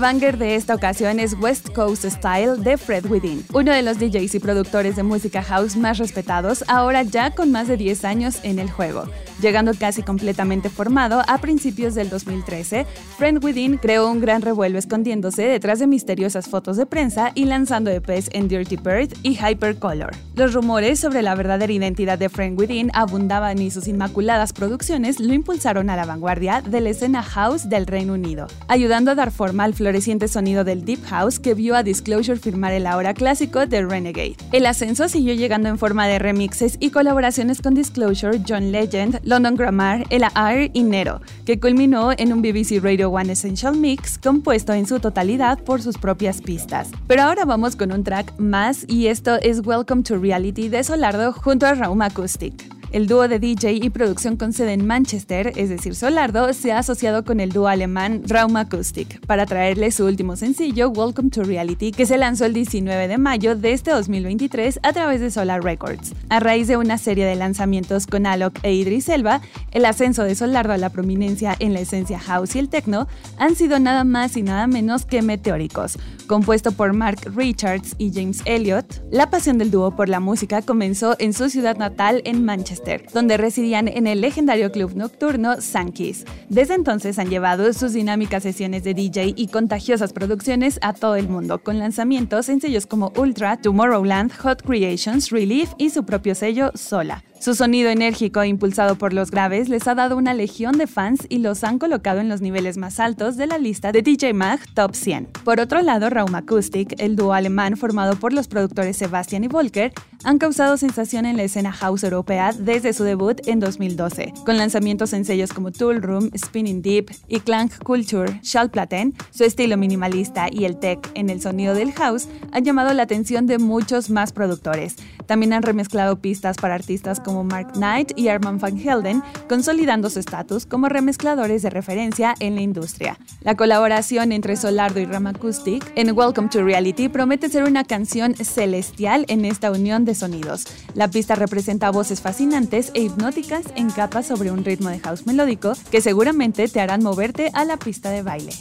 banger 0.06 0.38
de 0.38 0.54
esta 0.54 0.76
ocasión 0.76 1.20
es 1.20 1.34
West 1.34 1.70
Coast 1.74 2.06
Style 2.06 2.58
de 2.58 2.78
Fred 2.78 3.08
Within, 3.08 3.44
uno 3.54 3.74
de 3.74 3.82
los 3.82 3.98
DJs 3.98 4.36
y 4.36 4.40
productores 4.40 4.96
de 4.96 5.02
música 5.02 5.42
house 5.42 5.76
más 5.76 5.98
respetados, 5.98 6.64
ahora 6.68 7.02
ya 7.02 7.32
con 7.32 7.52
más 7.52 7.68
de 7.68 7.76
10 7.76 8.06
años 8.06 8.38
en 8.44 8.60
el 8.60 8.70
juego. 8.70 9.06
Llegando 9.42 9.74
casi 9.78 10.02
completamente 10.02 10.70
formado 10.70 11.22
a 11.28 11.38
principios 11.40 11.94
del 11.94 12.10
2013, 12.10 12.86
Fred 13.18 13.44
Within 13.44 13.78
creó 13.78 14.10
un 14.10 14.22
gran 14.22 14.42
revuelo 14.42 14.80
escondiéndose 14.80 15.44
detrás 15.44 15.80
de 15.80 15.88
misteriosas 15.88 16.48
fotos 16.48 16.78
de 16.78 16.86
prensa 16.86 17.32
y 17.36 17.46
lanzando 17.46 17.92
EPs 17.92 18.30
en 18.32 18.48
Dirty 18.48 18.78
Bird 18.78 19.14
y 19.24 19.38
Hypercolor. 19.38 20.16
Los 20.36 20.54
rumores 20.54 21.00
sobre 21.00 21.22
la 21.22 21.36
verdadera 21.36 21.72
identidad 21.72 22.18
de 22.18 22.30
Fred 22.30 22.58
Within 22.58 22.92
abundaban 22.94 23.62
y 23.62 23.72
sus 23.72 23.88
inmaculadas 23.88 24.54
producciones 24.54 25.20
lo 25.20 25.34
impulsaron 25.34 25.90
a 25.90 25.96
la 25.96 26.06
vanguardia 26.06 26.62
de 26.62 26.82
la 26.82 26.90
escena 26.90 27.22
house 27.22 27.68
del 27.68 27.88
Reino 27.88 28.14
Unido, 28.14 28.48
ayudando 28.68 29.12
a 29.12 29.16
dar 29.16 29.32
forma 29.32 29.66
al 29.66 29.74
floreciente 29.74 30.28
sonido 30.28 30.64
del 30.64 30.86
Deep 30.86 31.04
House 31.06 31.40
que 31.40 31.54
vio 31.54 31.76
a 31.76 31.84
Disclosure 31.84 32.40
firmar 32.40 32.72
el 32.72 32.88
ahora 32.88 33.14
clásico 33.14 33.66
de 33.66 33.86
Renegade. 33.86 34.38
El 34.52 34.66
ascenso 34.66 35.10
siguió 35.10 35.34
llegando 35.34 35.70
en 35.70 35.78
forma 35.78 36.08
de 36.08 36.20
remixes 36.20 36.78
y 36.80 36.90
colaboraciones 36.90 37.62
con 37.62 37.74
Disclosure, 37.74 38.42
John 38.48 38.72
Legend, 38.72 39.20
London 39.26 39.56
Grammar, 39.56 40.06
Ella 40.10 40.32
Air 40.36 40.72
y 40.74 40.84
Nero, 40.84 41.20
que 41.46 41.60
culminó 41.60 42.12
en 42.18 42.32
un 42.32 42.42
BBC 42.42 42.82
Radio 42.82 43.10
One 43.10 43.34
Essential 43.34 43.76
Mix 43.76 44.18
compuesto 44.18 44.72
en 44.72 44.88
su 44.88 45.00
totalidad 45.00 45.60
por 45.60 45.82
sus 45.82 45.98
propias 45.98 46.42
pistas. 46.42 46.90
Pero 47.08 47.24
ahora 47.24 47.44
vamos 47.44 47.76
con 47.76 47.92
un 47.92 48.04
track 48.04 48.38
más 48.38 48.86
y 48.88 49.08
esto 49.08 49.36
es 49.42 49.66
Welcome 49.66 50.04
to 50.04 50.18
Reality 50.18 50.70
de 50.70 50.84
Solardo 50.84 51.34
junto 51.34 51.66
a 51.66 51.74
Raum 51.74 52.02
Acoustic. 52.02 52.75
El 52.96 53.08
dúo 53.08 53.28
de 53.28 53.40
DJ 53.40 53.74
y 53.74 53.90
producción 53.90 54.38
con 54.38 54.54
sede 54.54 54.72
en 54.72 54.88
Manchester, 54.88 55.52
es 55.58 55.68
decir, 55.68 55.96
Solardo, 55.96 56.54
se 56.54 56.72
ha 56.72 56.80
asociado 56.80 57.26
con 57.26 57.42
el 57.42 57.52
dúo 57.52 57.68
alemán 57.68 58.22
Raum 58.26 58.56
Acoustic 58.56 59.20
para 59.26 59.46
traerle 59.46 59.92
su 59.92 60.06
último 60.06 60.38
sencillo, 60.38 60.88
Welcome 60.92 61.30
to 61.30 61.44
Reality, 61.44 61.92
que 61.92 62.06
se 62.06 62.18
lanzó 62.18 62.46
el 62.46 62.54
19 62.54 63.10
de 63.10 63.18
mayo 63.18 63.58
de 63.58 63.74
este 63.74 63.92
2023 63.92 64.80
a 64.82 64.94
través 64.94 65.20
de 65.20 65.30
Solar 65.30 65.62
Records. 65.62 66.14
A 66.30 66.40
raíz 66.40 66.70
de 66.70 66.78
una 66.78 66.98
serie 66.98 67.26
de 67.26 67.36
lanzamientos 67.36 68.08
con 68.08 68.26
Alok 68.26 68.60
e 68.64 68.74
Idris 68.74 69.10
Elba, 69.10 69.42
el 69.74 69.84
ascenso 69.84 70.24
de 70.24 70.34
Solardo 70.34 70.72
a 70.72 70.78
la 70.78 70.90
prominencia 70.90 71.54
en 71.60 71.74
la 71.74 71.82
esencia 71.82 72.18
house 72.18 72.56
y 72.56 72.60
el 72.60 72.70
techno 72.70 73.10
han 73.38 73.58
sido 73.58 73.78
nada 73.78 74.06
más 74.06 74.38
y 74.38 74.42
nada 74.42 74.68
menos 74.68 75.06
que 75.06 75.22
meteóricos. 75.22 75.98
Compuesto 76.28 76.72
por 76.72 76.94
Mark 76.94 77.20
Richards 77.36 77.96
y 77.98 78.12
James 78.14 78.42
Elliott, 78.46 79.04
la 79.12 79.30
pasión 79.30 79.58
del 79.58 79.72
dúo 79.72 79.96
por 79.96 80.10
la 80.10 80.20
música 80.20 80.62
comenzó 80.62 81.16
en 81.20 81.34
su 81.34 81.50
ciudad 81.50 81.78
natal 81.78 82.22
en 82.26 82.44
Manchester 82.44 83.06
donde 83.14 83.38
residían 83.38 83.88
en 83.88 84.08
el 84.08 84.22
legendario 84.22 84.72
club 84.72 84.96
nocturno 84.96 85.62
Sankey's. 85.62 86.26
Desde 86.50 86.74
entonces 86.74 87.20
han 87.20 87.30
llevado 87.30 87.72
sus 87.74 87.94
dinámicas 87.94 88.44
sesiones 88.44 88.84
de 88.84 88.94
DJ 88.94 89.34
y 89.36 89.48
contagiosas 89.48 90.14
producciones 90.14 90.80
a 90.82 90.94
todo 90.94 91.16
el 91.16 91.30
mundo, 91.30 91.62
con 91.64 91.80
lanzamientos 91.80 92.50
en 92.50 92.62
sellos 92.62 92.88
como 92.88 93.12
Ultra, 93.18 93.58
Tomorrowland, 93.58 94.32
Hot 94.38 94.64
Creations, 94.64 95.30
Relief 95.30 95.72
y 95.78 95.90
su 95.90 96.06
propio 96.06 96.36
sello 96.36 96.72
Sola. 96.76 97.24
Su 97.40 97.54
sonido 97.54 97.90
enérgico 97.90 98.42
e 98.42 98.48
impulsado 98.48 98.98
por 98.98 99.14
los 99.14 99.30
graves 99.30 99.70
les 99.70 99.88
ha 99.88 99.94
dado 99.94 100.18
una 100.18 100.34
legión 100.34 100.78
de 100.78 100.88
fans 100.88 101.28
y 101.30 101.40
los 101.40 101.64
han 101.64 101.78
colocado 101.78 102.20
en 102.20 102.30
los 102.30 102.42
niveles 102.42 102.78
más 102.78 103.00
altos 103.00 103.38
de 103.38 103.46
la 103.46 103.58
lista 103.58 103.92
de 103.92 104.02
DJ 104.02 104.34
Mag 104.34 104.60
Top 104.74 104.96
100. 104.96 105.28
Por 105.44 105.60
otro 105.60 105.82
lado, 105.82 106.10
Raum 106.16 106.34
Acoustic, 106.34 106.96
el 106.98 107.18
dúo 107.18 107.34
alemán 107.34 107.76
formado 107.76 108.16
por 108.16 108.32
los 108.32 108.48
productores 108.48 108.96
Sebastian 108.96 109.44
y 109.44 109.48
Volker, 109.50 109.92
han 110.24 110.40
causado 110.40 110.78
sensación 110.78 111.26
en 111.26 111.36
la 111.36 111.44
escena 111.44 111.74
house 111.74 112.04
europea 112.04 112.54
desde 112.58 112.94
su 112.94 113.04
debut 113.04 113.42
en 113.46 113.60
2012, 113.60 114.34
con 114.46 114.58
lanzamientos 114.58 115.12
en 115.12 115.26
sellos 115.26 115.52
como 115.52 115.72
Tool 115.72 116.02
Room, 116.02 116.32
Spinning 116.36 116.82
Deep 116.82 117.12
y 117.28 117.42
Clank 117.42 117.84
Culture. 117.84 118.40
Schallplatten, 118.42 119.14
su 119.30 119.44
estilo 119.44 119.76
minimalista 119.76 120.48
y 120.50 120.64
el 120.64 120.78
tech 120.78 121.00
en 121.16 121.30
el 121.30 121.42
sonido 121.42 121.76
del 121.76 121.92
house 121.92 122.28
han 122.54 122.64
llamado 122.64 122.94
la 122.94 123.04
atención 123.04 123.46
de 123.46 123.60
muchos 123.60 124.10
más 124.10 124.32
productores. 124.32 124.96
También 125.26 125.54
han 125.54 125.64
remezclado 125.64 126.18
pistas 126.22 126.58
para 126.58 126.76
artistas 126.76 127.20
como 127.20 127.44
Mark 127.44 127.74
Knight 127.74 128.12
y 128.16 128.30
Armand 128.30 128.62
Van 128.62 128.78
Helden, 128.78 129.22
consolidando 129.50 130.10
su 130.10 130.20
estatus 130.20 130.66
como 130.66 130.88
remezcladores 130.88 131.62
de 131.62 131.70
referencia 131.70 132.36
en 132.40 132.56
la 132.56 132.62
industria. 132.62 133.20
La 133.42 133.56
colaboración 133.56 134.32
entre 134.32 134.56
Solardo 134.56 135.00
y 135.00 135.06
Ram 135.06 135.28
Acoustic 135.28 135.84
en 135.96 136.05
Welcome 136.14 136.50
to 136.50 136.64
Reality 136.64 137.10
promete 137.10 137.50
ser 137.50 137.64
una 137.64 137.84
canción 137.84 138.36
celestial 138.36 139.26
en 139.28 139.44
esta 139.44 139.72
unión 139.72 140.06
de 140.06 140.14
sonidos. 140.14 140.66
La 140.94 141.10
pista 141.10 141.36
representa 141.36 141.90
voces 141.90 142.22
fascinantes 142.22 142.92
e 142.94 143.02
hipnóticas 143.02 143.66
en 143.76 143.90
capas 143.90 144.28
sobre 144.28 144.52
un 144.52 144.64
ritmo 144.64 144.90
de 144.90 145.00
house 145.00 145.26
melódico 145.26 145.74
que 145.92 146.02
seguramente 146.02 146.68
te 146.68 146.80
harán 146.80 147.02
moverte 147.02 147.50
a 147.54 147.66
la 147.66 147.78
pista 147.78 148.12
de 148.12 148.22
baile. 148.22 148.54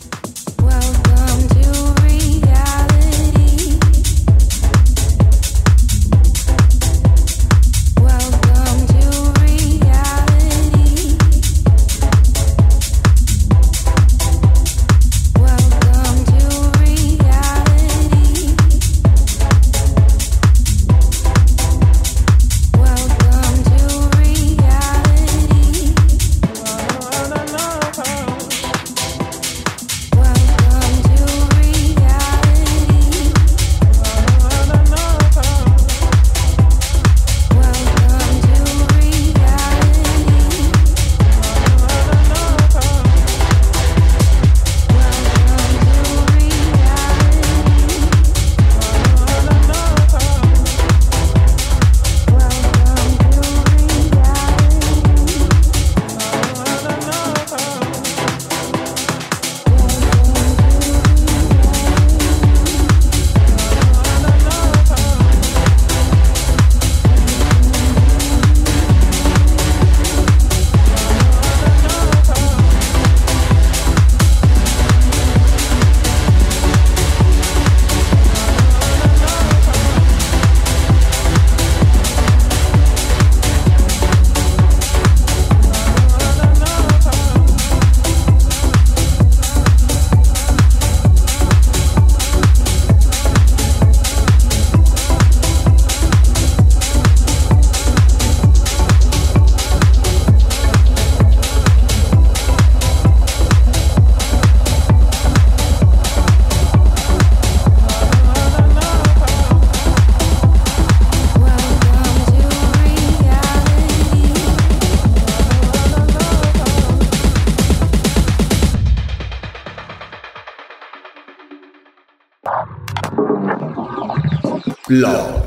Blog. 124.95 125.44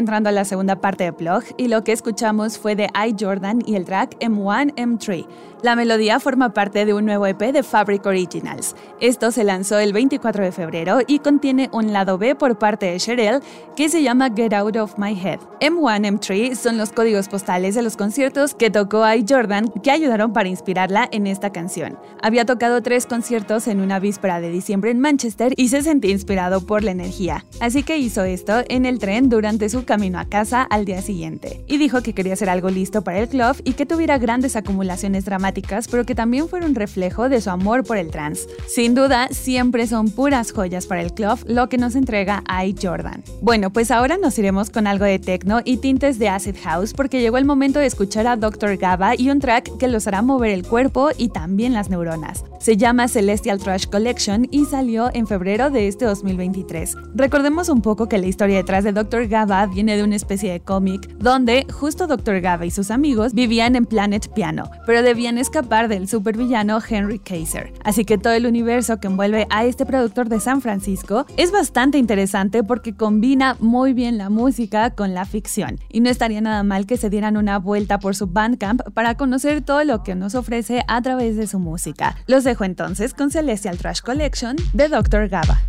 Entrando 0.00 0.28
a 0.30 0.32
la 0.32 0.44
segunda 0.44 0.76
parte 0.76 1.04
de 1.04 1.12
Plug 1.12 1.44
y 1.56 1.68
lo 1.68 1.84
que 1.84 1.92
escuchamos 1.92 2.58
fue 2.58 2.74
de 2.74 2.86
I 2.86 3.14
Jordan 3.18 3.60
y 3.64 3.76
el 3.76 3.84
track 3.84 4.18
M1 4.18 4.74
M3. 4.74 5.26
La 5.62 5.76
melodía 5.76 6.18
forma 6.20 6.54
parte 6.54 6.86
de 6.86 6.94
un 6.94 7.04
nuevo 7.04 7.26
EP 7.26 7.52
de 7.52 7.62
Fabric 7.62 8.06
Originals. 8.06 8.74
Esto 8.98 9.30
se 9.30 9.44
lanzó 9.44 9.78
el 9.78 9.92
24 9.92 10.42
de 10.42 10.52
febrero 10.52 11.00
y 11.06 11.18
contiene 11.18 11.68
un 11.72 11.92
lado 11.92 12.16
B 12.16 12.34
por 12.34 12.58
parte 12.58 12.86
de 12.86 12.96
Cheryl 12.96 13.40
que 13.76 13.90
se 13.90 14.02
llama 14.02 14.30
Get 14.34 14.54
Out 14.54 14.76
of 14.76 14.96
My 14.96 15.12
Head. 15.12 15.40
M1 15.60 16.18
M3 16.18 16.54
son 16.54 16.78
los 16.78 16.92
códigos 16.92 17.28
postales 17.28 17.74
de 17.74 17.82
los 17.82 17.98
conciertos 17.98 18.54
que 18.54 18.70
tocó 18.70 19.06
I 19.06 19.26
Jordan 19.28 19.68
que 19.82 19.90
ayudaron 19.90 20.32
para 20.32 20.48
inspirarla 20.48 21.06
en 21.12 21.26
esta 21.26 21.52
canción. 21.52 21.98
Había 22.22 22.46
tocado 22.46 22.80
tres 22.80 23.04
conciertos 23.04 23.68
en 23.68 23.80
una 23.80 23.98
víspera 23.98 24.40
de 24.40 24.48
diciembre 24.48 24.90
en 24.90 24.98
Manchester 24.98 25.52
y 25.58 25.68
se 25.68 25.82
sentía 25.82 26.12
inspirado 26.12 26.62
por 26.62 26.84
la 26.84 26.92
energía, 26.92 27.44
así 27.60 27.82
que 27.82 27.98
hizo 27.98 28.24
esto 28.24 28.62
en 28.68 28.86
el 28.86 28.98
tren 28.98 29.28
durante 29.28 29.68
su 29.68 29.84
camino 29.84 30.18
a 30.18 30.24
casa 30.24 30.62
al 30.62 30.86
día 30.86 31.02
siguiente. 31.02 31.62
Y 31.66 31.76
dijo 31.76 32.00
que 32.00 32.14
quería 32.14 32.32
hacer 32.32 32.48
algo 32.48 32.70
listo 32.70 33.02
para 33.02 33.18
el 33.18 33.28
club 33.28 33.60
y 33.64 33.74
que 33.74 33.84
tuviera 33.84 34.16
grandes 34.16 34.56
acumulaciones 34.56 35.26
dramáticas 35.26 35.49
pero 35.90 36.04
que 36.04 36.14
también 36.14 36.48
fuera 36.48 36.66
un 36.66 36.74
reflejo 36.74 37.28
de 37.28 37.40
su 37.40 37.50
amor 37.50 37.84
por 37.84 37.96
el 37.96 38.10
trance. 38.10 38.48
Sin 38.68 38.94
duda, 38.94 39.28
siempre 39.30 39.86
son 39.86 40.10
puras 40.10 40.52
joyas 40.52 40.86
para 40.86 41.02
el 41.02 41.12
club 41.12 41.38
lo 41.46 41.68
que 41.68 41.78
nos 41.78 41.94
entrega 41.94 42.42
I 42.48 42.74
Jordan. 42.80 43.22
Bueno, 43.42 43.72
pues 43.72 43.90
ahora 43.90 44.16
nos 44.16 44.38
iremos 44.38 44.70
con 44.70 44.86
algo 44.86 45.04
de 45.04 45.18
techno 45.18 45.60
y 45.64 45.78
tintes 45.78 46.18
de 46.18 46.28
acid 46.28 46.56
house 46.62 46.92
porque 46.94 47.20
llegó 47.20 47.38
el 47.38 47.44
momento 47.44 47.78
de 47.78 47.86
escuchar 47.86 48.26
a 48.26 48.36
Dr. 48.36 48.76
Gaba 48.76 49.14
y 49.16 49.30
un 49.30 49.40
track 49.40 49.76
que 49.78 49.88
los 49.88 50.06
hará 50.06 50.22
mover 50.22 50.50
el 50.50 50.66
cuerpo 50.66 51.10
y 51.16 51.28
también 51.28 51.72
las 51.72 51.90
neuronas. 51.90 52.44
Se 52.60 52.76
llama 52.76 53.08
Celestial 53.08 53.58
Trash 53.58 53.86
Collection 53.86 54.46
y 54.50 54.66
salió 54.66 55.10
en 55.14 55.26
febrero 55.26 55.70
de 55.70 55.88
este 55.88 56.04
2023. 56.04 56.94
Recordemos 57.14 57.68
un 57.68 57.82
poco 57.82 58.08
que 58.08 58.18
la 58.18 58.26
historia 58.26 58.56
detrás 58.56 58.84
de 58.84 58.92
Dr. 58.92 59.28
Gaba 59.28 59.66
viene 59.66 59.96
de 59.96 60.04
una 60.04 60.16
especie 60.16 60.52
de 60.52 60.60
cómic 60.60 61.08
donde 61.18 61.66
justo 61.72 62.06
Dr. 62.06 62.40
Gaba 62.40 62.66
y 62.66 62.70
sus 62.70 62.90
amigos 62.90 63.34
vivían 63.34 63.76
en 63.76 63.86
Planet 63.86 64.32
Piano, 64.34 64.70
pero 64.86 65.02
debían 65.02 65.38
escapar 65.40 65.88
del 65.88 66.08
supervillano 66.08 66.78
Henry 66.86 67.18
Kaiser. 67.18 67.72
Así 67.82 68.04
que 68.04 68.18
todo 68.18 68.34
el 68.34 68.46
universo 68.46 69.00
que 69.00 69.08
envuelve 69.08 69.46
a 69.50 69.64
este 69.64 69.86
productor 69.86 70.28
de 70.28 70.40
San 70.40 70.60
Francisco 70.60 71.26
es 71.36 71.50
bastante 71.50 71.98
interesante 71.98 72.62
porque 72.62 72.94
combina 72.94 73.56
muy 73.58 73.92
bien 73.92 74.18
la 74.18 74.30
música 74.30 74.90
con 74.94 75.14
la 75.14 75.24
ficción. 75.24 75.78
Y 75.88 76.00
no 76.00 76.10
estaría 76.10 76.40
nada 76.40 76.62
mal 76.62 76.86
que 76.86 76.96
se 76.96 77.10
dieran 77.10 77.36
una 77.36 77.58
vuelta 77.58 77.98
por 77.98 78.14
su 78.14 78.26
Bandcamp 78.26 78.82
para 78.94 79.16
conocer 79.16 79.62
todo 79.62 79.82
lo 79.84 80.02
que 80.02 80.14
nos 80.14 80.34
ofrece 80.34 80.84
a 80.86 81.02
través 81.02 81.36
de 81.36 81.46
su 81.46 81.58
música. 81.58 82.16
Los 82.26 82.44
dejo 82.44 82.64
entonces 82.64 83.14
con 83.14 83.30
Celestial 83.30 83.78
Trash 83.78 84.00
Collection 84.00 84.56
de 84.72 84.88
Dr. 84.88 85.28
Gaba. 85.28 85.60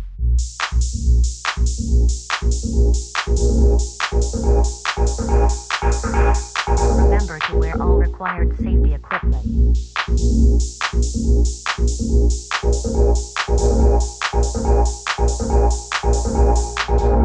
Remember 6.68 7.38
to 7.40 7.56
wear 7.56 7.82
all 7.82 7.96
required 7.96 8.56
safety 8.56 8.94
equipment. 8.94 9.76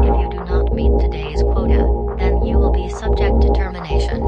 If 0.02 0.14
you 0.18 0.28
do 0.30 0.44
not 0.44 0.74
meet 0.74 0.90
today's 1.00 1.42
quota, 1.42 2.16
then 2.18 2.44
you 2.44 2.58
will 2.58 2.72
be 2.72 2.88
subject 2.88 3.40
to 3.42 3.52
termination. 3.54 4.22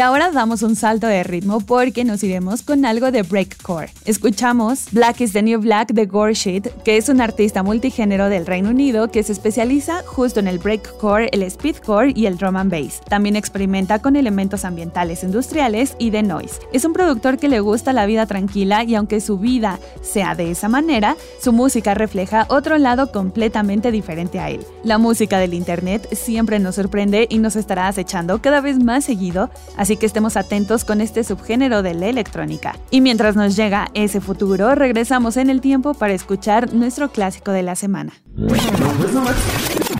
Y 0.00 0.02
ahora 0.02 0.30
damos 0.30 0.62
un 0.62 0.76
salto 0.76 1.08
de 1.08 1.22
ritmo 1.24 1.60
porque 1.60 2.06
nos 2.06 2.22
iremos 2.24 2.62
con 2.62 2.86
algo 2.86 3.10
de 3.10 3.20
breakcore. 3.20 3.90
Escuchamos 4.06 4.86
Black 4.92 5.20
is 5.20 5.34
the 5.34 5.42
New 5.42 5.60
Black 5.60 5.92
de 5.92 6.06
Gore 6.06 6.32
Shit, 6.32 6.68
que 6.84 6.96
es 6.96 7.10
un 7.10 7.20
artista 7.20 7.62
multigénero 7.62 8.30
del 8.30 8.46
Reino 8.46 8.70
Unido 8.70 9.10
que 9.10 9.22
se 9.22 9.32
especializa 9.32 10.02
justo 10.06 10.40
en 10.40 10.48
el 10.48 10.58
breakcore, 10.58 11.28
el 11.32 11.50
speedcore 11.50 12.14
y 12.16 12.24
el 12.24 12.38
drum 12.38 12.56
and 12.56 12.70
bass. 12.72 13.02
También 13.10 13.36
experimenta 13.36 13.98
con 13.98 14.16
elementos 14.16 14.64
ambientales 14.64 15.22
industriales 15.22 15.96
y 15.98 16.08
de 16.08 16.22
noise. 16.22 16.60
Es 16.72 16.86
un 16.86 16.94
productor 16.94 17.36
que 17.36 17.50
le 17.50 17.60
gusta 17.60 17.92
la 17.92 18.06
vida 18.06 18.24
tranquila 18.24 18.84
y 18.84 18.94
aunque 18.94 19.20
su 19.20 19.38
vida 19.38 19.80
sea 20.00 20.34
de 20.34 20.50
esa 20.50 20.70
manera, 20.70 21.14
su 21.42 21.52
música 21.52 21.92
refleja 21.92 22.46
otro 22.48 22.78
lado 22.78 23.12
completamente 23.12 23.92
diferente 23.92 24.40
a 24.40 24.48
él. 24.48 24.64
La 24.82 24.96
música 24.96 25.38
del 25.38 25.52
internet 25.52 26.08
siempre 26.14 26.58
nos 26.58 26.76
sorprende 26.76 27.26
y 27.28 27.36
nos 27.36 27.54
estará 27.54 27.86
acechando 27.86 28.40
cada 28.40 28.62
vez 28.62 28.82
más 28.82 29.04
seguido 29.04 29.50
que 29.96 30.06
estemos 30.06 30.36
atentos 30.36 30.84
con 30.84 31.00
este 31.00 31.24
subgénero 31.24 31.82
de 31.82 31.94
la 31.94 32.06
electrónica. 32.08 32.76
Y 32.90 33.00
mientras 33.00 33.36
nos 33.36 33.56
llega 33.56 33.88
ese 33.94 34.20
futuro, 34.20 34.74
regresamos 34.74 35.36
en 35.36 35.50
el 35.50 35.60
tiempo 35.60 35.94
para 35.94 36.12
escuchar 36.12 36.72
nuestro 36.72 37.10
clásico 37.10 37.52
de 37.52 37.62
la 37.62 37.76
semana. 37.76 38.12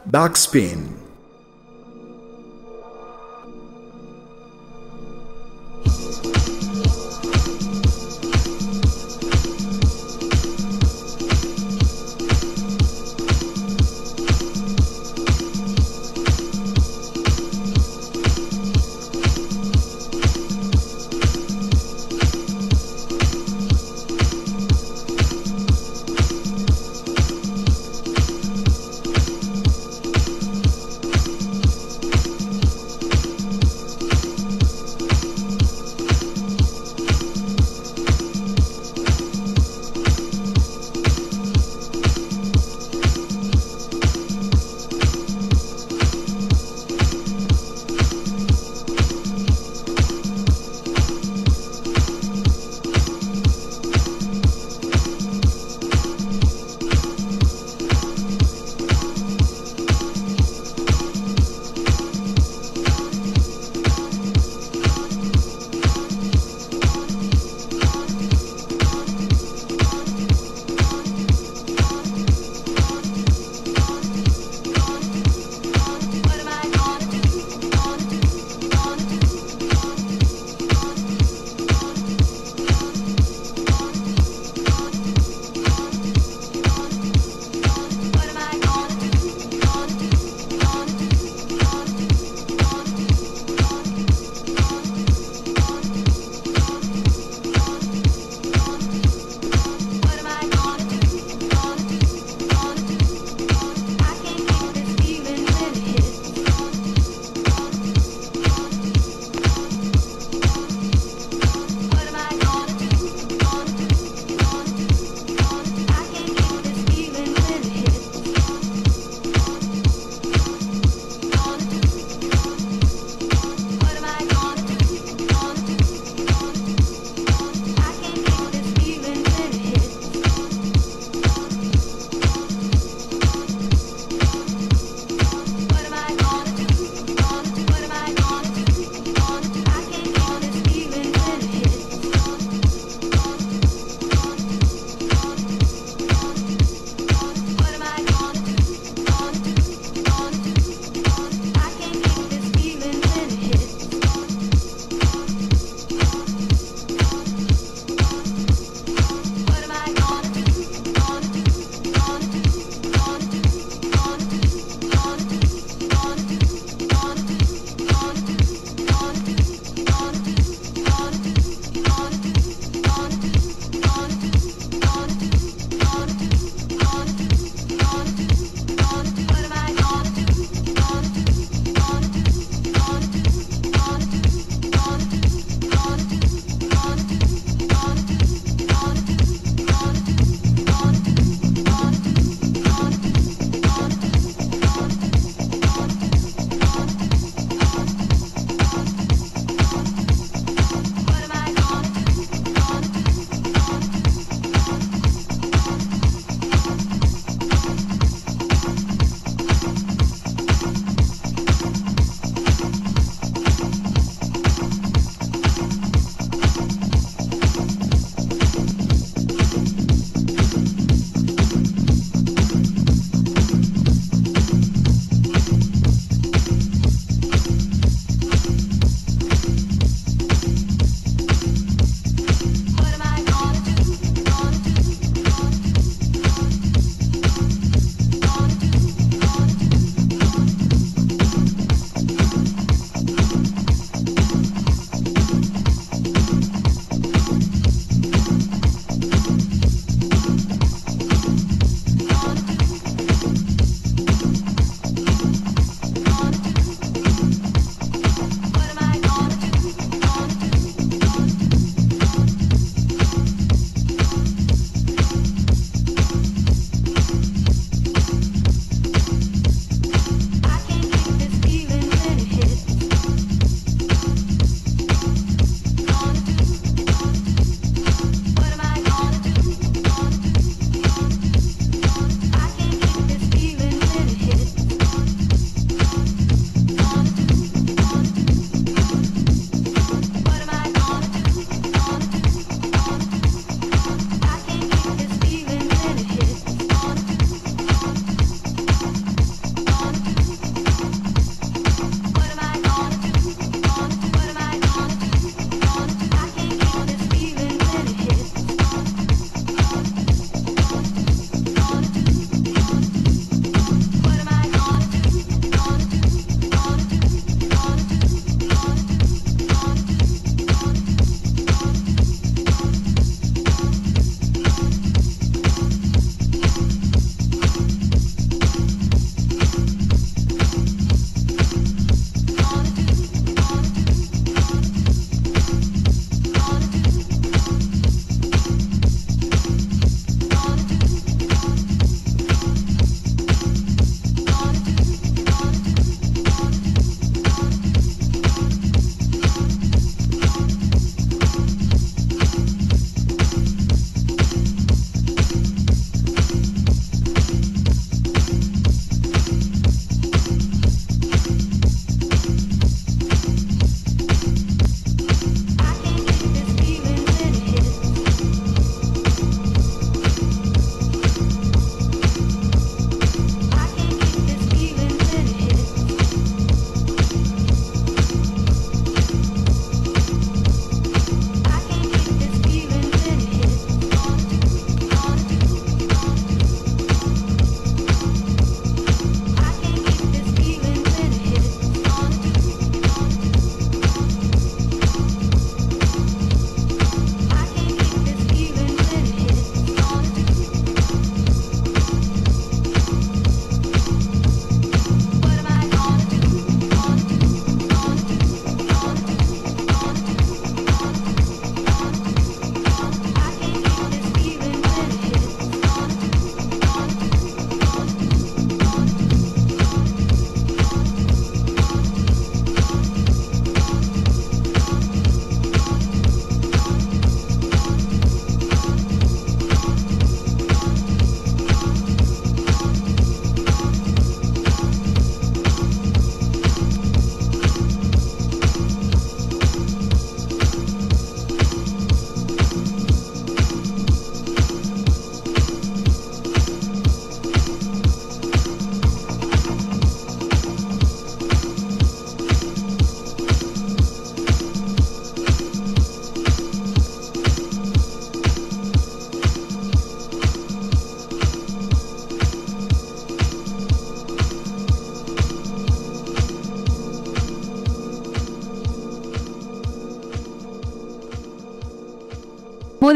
Backspin. 0.07 1.00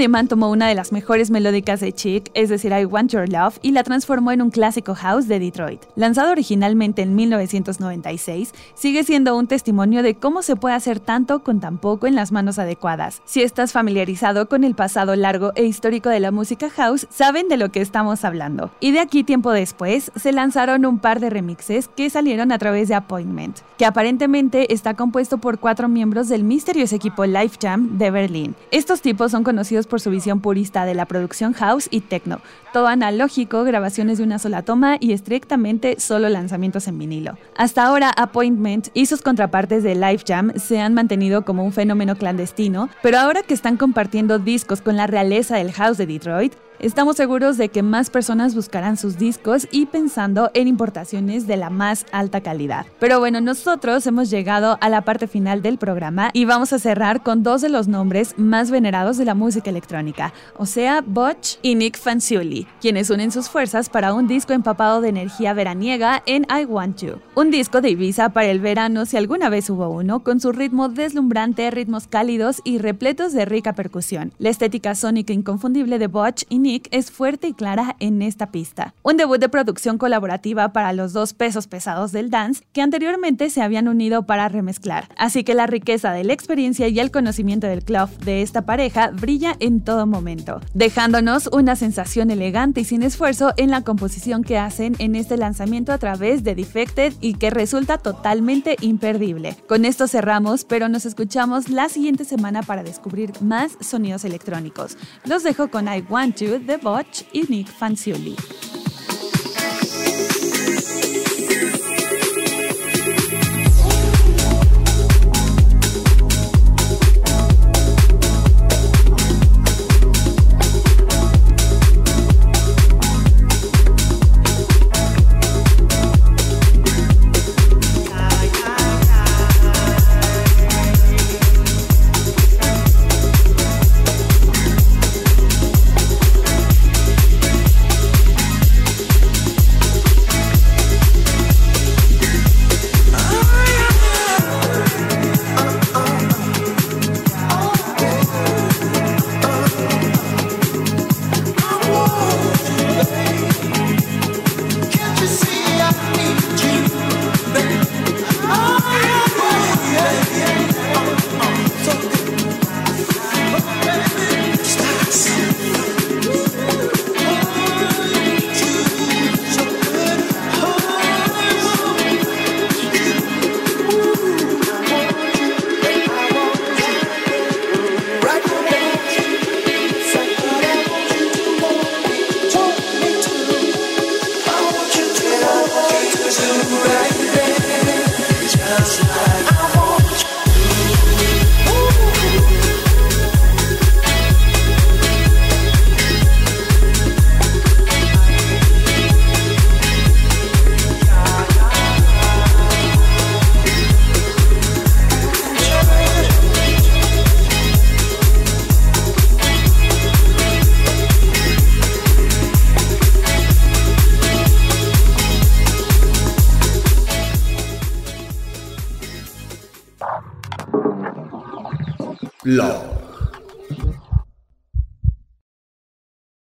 Moody 0.04 0.12
Man 0.12 0.28
tomó 0.28 0.50
una 0.50 0.68
de 0.68 0.74
las 0.74 0.92
mejores 0.92 1.30
melódicas 1.30 1.80
de 1.80 1.92
Chic, 1.92 2.30
es 2.34 2.50
decir, 2.50 2.72
I 2.72 2.84
Want 2.84 3.10
Your 3.10 3.26
Love, 3.26 3.58
y 3.62 3.70
la 3.70 3.84
transformó 3.84 4.32
en 4.32 4.42
un 4.42 4.50
clásico 4.50 4.94
house 4.94 5.28
de 5.28 5.38
Detroit. 5.38 5.82
Lanzado 5.96 6.30
originalmente 6.30 7.00
en 7.00 7.14
1996, 7.14 8.52
sigue 8.74 9.02
siendo 9.04 9.34
un 9.34 9.46
testimonio 9.46 10.02
de 10.02 10.14
cómo 10.14 10.42
se 10.42 10.56
puede 10.56 10.74
hacer 10.74 11.00
tanto 11.00 11.42
con 11.42 11.60
tan 11.60 11.78
poco 11.78 12.06
en 12.06 12.14
las 12.14 12.32
manos 12.32 12.58
adecuadas. 12.58 13.22
Si 13.24 13.40
estás 13.42 13.72
familiarizado 13.72 14.46
con 14.46 14.62
el 14.62 14.74
pasado 14.74 15.16
largo 15.16 15.52
e 15.54 15.64
histórico 15.64 16.10
de 16.10 16.20
la 16.20 16.32
música 16.32 16.68
house, 16.68 17.06
saben 17.08 17.48
de 17.48 17.56
lo 17.56 17.70
que 17.70 17.80
estamos 17.80 18.26
hablando. 18.26 18.70
Y 18.80 18.90
de 18.90 19.00
aquí 19.00 19.24
tiempo 19.24 19.52
después, 19.52 20.12
se 20.16 20.32
lanzaron 20.32 20.84
un 20.84 20.98
par 20.98 21.18
de 21.18 21.30
remixes 21.30 21.88
que 21.88 22.10
salieron 22.10 22.52
a 22.52 22.58
través 22.58 22.88
de 22.88 22.94
Appointment, 22.94 23.60
que 23.78 23.86
aparentemente 23.86 24.74
está 24.74 24.92
compuesto 24.94 25.38
por 25.38 25.58
cuatro 25.58 25.88
miembros 25.88 26.28
del 26.28 26.44
misterioso 26.44 26.94
equipo 26.94 27.24
Life 27.24 27.56
Jam 27.62 27.96
de 27.96 28.10
Berlín. 28.10 28.54
Estos 28.70 29.00
tipos 29.00 29.30
son 29.30 29.44
conocidos 29.44 29.86
por 29.86 29.93
su 30.00 30.10
visión 30.10 30.40
purista 30.40 30.84
de 30.84 30.94
la 30.94 31.06
producción 31.06 31.52
house 31.52 31.88
y 31.90 32.00
techno, 32.00 32.40
todo 32.72 32.88
analógico, 32.88 33.64
grabaciones 33.64 34.18
de 34.18 34.24
una 34.24 34.38
sola 34.38 34.62
toma 34.62 34.96
y 35.00 35.12
estrictamente 35.12 36.00
solo 36.00 36.28
lanzamientos 36.28 36.88
en 36.88 36.98
vinilo. 36.98 37.38
Hasta 37.56 37.84
ahora, 37.84 38.10
Appointment 38.10 38.88
y 38.94 39.06
sus 39.06 39.22
contrapartes 39.22 39.82
de 39.82 39.94
Life 39.94 40.24
Jam 40.26 40.52
se 40.56 40.80
han 40.80 40.94
mantenido 40.94 41.44
como 41.44 41.64
un 41.64 41.72
fenómeno 41.72 42.16
clandestino, 42.16 42.88
pero 43.02 43.18
ahora 43.18 43.42
que 43.42 43.54
están 43.54 43.76
compartiendo 43.76 44.38
discos 44.38 44.80
con 44.80 44.96
la 44.96 45.06
realeza 45.06 45.56
del 45.56 45.72
house 45.72 45.98
de 45.98 46.06
Detroit, 46.06 46.54
Estamos 46.80 47.16
seguros 47.16 47.56
de 47.56 47.68
que 47.68 47.82
más 47.82 48.10
personas 48.10 48.54
buscarán 48.54 48.96
sus 48.96 49.16
discos 49.16 49.68
y 49.70 49.86
pensando 49.86 50.50
en 50.54 50.66
importaciones 50.66 51.46
de 51.46 51.56
la 51.56 51.70
más 51.70 52.04
alta 52.10 52.40
calidad. 52.40 52.84
Pero 52.98 53.20
bueno, 53.20 53.40
nosotros 53.40 54.06
hemos 54.06 54.28
llegado 54.28 54.76
a 54.80 54.88
la 54.88 55.02
parte 55.02 55.28
final 55.28 55.62
del 55.62 55.78
programa 55.78 56.30
y 56.32 56.44
vamos 56.44 56.72
a 56.72 56.78
cerrar 56.78 57.22
con 57.22 57.42
dos 57.42 57.62
de 57.62 57.68
los 57.68 57.86
nombres 57.86 58.34
más 58.36 58.70
venerados 58.70 59.16
de 59.16 59.24
la 59.24 59.34
música 59.34 59.70
electrónica, 59.70 60.32
o 60.56 60.66
sea, 60.66 61.00
Butch 61.00 61.58
y 61.62 61.76
Nick 61.76 61.96
Fanciulli, 61.96 62.66
quienes 62.80 63.08
unen 63.08 63.30
sus 63.30 63.48
fuerzas 63.48 63.88
para 63.88 64.12
un 64.12 64.26
disco 64.26 64.52
empapado 64.52 65.00
de 65.00 65.10
energía 65.10 65.54
veraniega 65.54 66.22
en 66.26 66.44
I 66.50 66.64
Want 66.64 67.02
You. 67.02 67.20
Un 67.36 67.50
disco 67.50 67.80
de 67.80 67.90
Ibiza 67.90 68.30
para 68.30 68.48
el 68.48 68.60
verano 68.60 69.06
si 69.06 69.16
alguna 69.16 69.48
vez 69.48 69.70
hubo 69.70 69.88
uno, 69.88 70.24
con 70.24 70.40
su 70.40 70.50
ritmo 70.50 70.88
deslumbrante, 70.88 71.70
ritmos 71.70 72.08
cálidos 72.08 72.60
y 72.64 72.78
repletos 72.78 73.32
de 73.32 73.44
rica 73.44 73.74
percusión. 73.74 74.32
La 74.38 74.50
estética 74.50 74.94
sónica 74.94 75.32
inconfundible 75.32 75.98
de 75.98 76.08
Butch 76.08 76.44
y 76.48 76.63
Nick 76.64 76.88
es 76.92 77.10
fuerte 77.10 77.48
y 77.48 77.52
clara 77.52 77.94
en 78.00 78.22
esta 78.22 78.50
pista. 78.50 78.94
Un 79.02 79.18
debut 79.18 79.38
de 79.38 79.50
producción 79.50 79.98
colaborativa 79.98 80.72
para 80.72 80.94
los 80.94 81.12
dos 81.12 81.34
pesos 81.34 81.66
pesados 81.66 82.10
del 82.10 82.30
dance 82.30 82.64
que 82.72 82.80
anteriormente 82.80 83.50
se 83.50 83.60
habían 83.60 83.86
unido 83.86 84.24
para 84.24 84.48
remezclar. 84.48 85.08
Así 85.18 85.44
que 85.44 85.54
la 85.54 85.66
riqueza 85.66 86.12
de 86.12 86.24
la 86.24 86.32
experiencia 86.32 86.88
y 86.88 86.98
el 87.00 87.10
conocimiento 87.10 87.66
del 87.66 87.84
club 87.84 88.08
de 88.24 88.40
esta 88.40 88.62
pareja 88.62 89.10
brilla 89.10 89.56
en 89.60 89.82
todo 89.84 90.06
momento, 90.06 90.62
dejándonos 90.72 91.50
una 91.52 91.76
sensación 91.76 92.30
elegante 92.30 92.80
y 92.80 92.84
sin 92.84 93.02
esfuerzo 93.02 93.52
en 93.58 93.70
la 93.70 93.82
composición 93.82 94.42
que 94.42 94.56
hacen 94.56 94.96
en 94.98 95.16
este 95.16 95.36
lanzamiento 95.36 95.92
a 95.92 95.98
través 95.98 96.44
de 96.44 96.54
Defected 96.54 97.12
y 97.20 97.34
que 97.34 97.50
resulta 97.50 97.98
totalmente 97.98 98.76
imperdible. 98.80 99.54
Con 99.68 99.84
esto 99.84 100.08
cerramos, 100.08 100.64
pero 100.64 100.88
nos 100.88 101.04
escuchamos 101.04 101.68
la 101.68 101.90
siguiente 101.90 102.24
semana 102.24 102.62
para 102.62 102.82
descubrir 102.82 103.32
más 103.42 103.72
sonidos 103.80 104.24
electrónicos. 104.24 104.96
Los 105.26 105.42
dejo 105.42 105.68
con 105.68 105.88
I 105.88 106.02
Want 106.08 106.38
You 106.38 106.53
The 106.58 106.78
Botch 106.78 107.24
y 107.32 107.44
Nick 107.48 107.68
Fanciulli. 107.68 108.36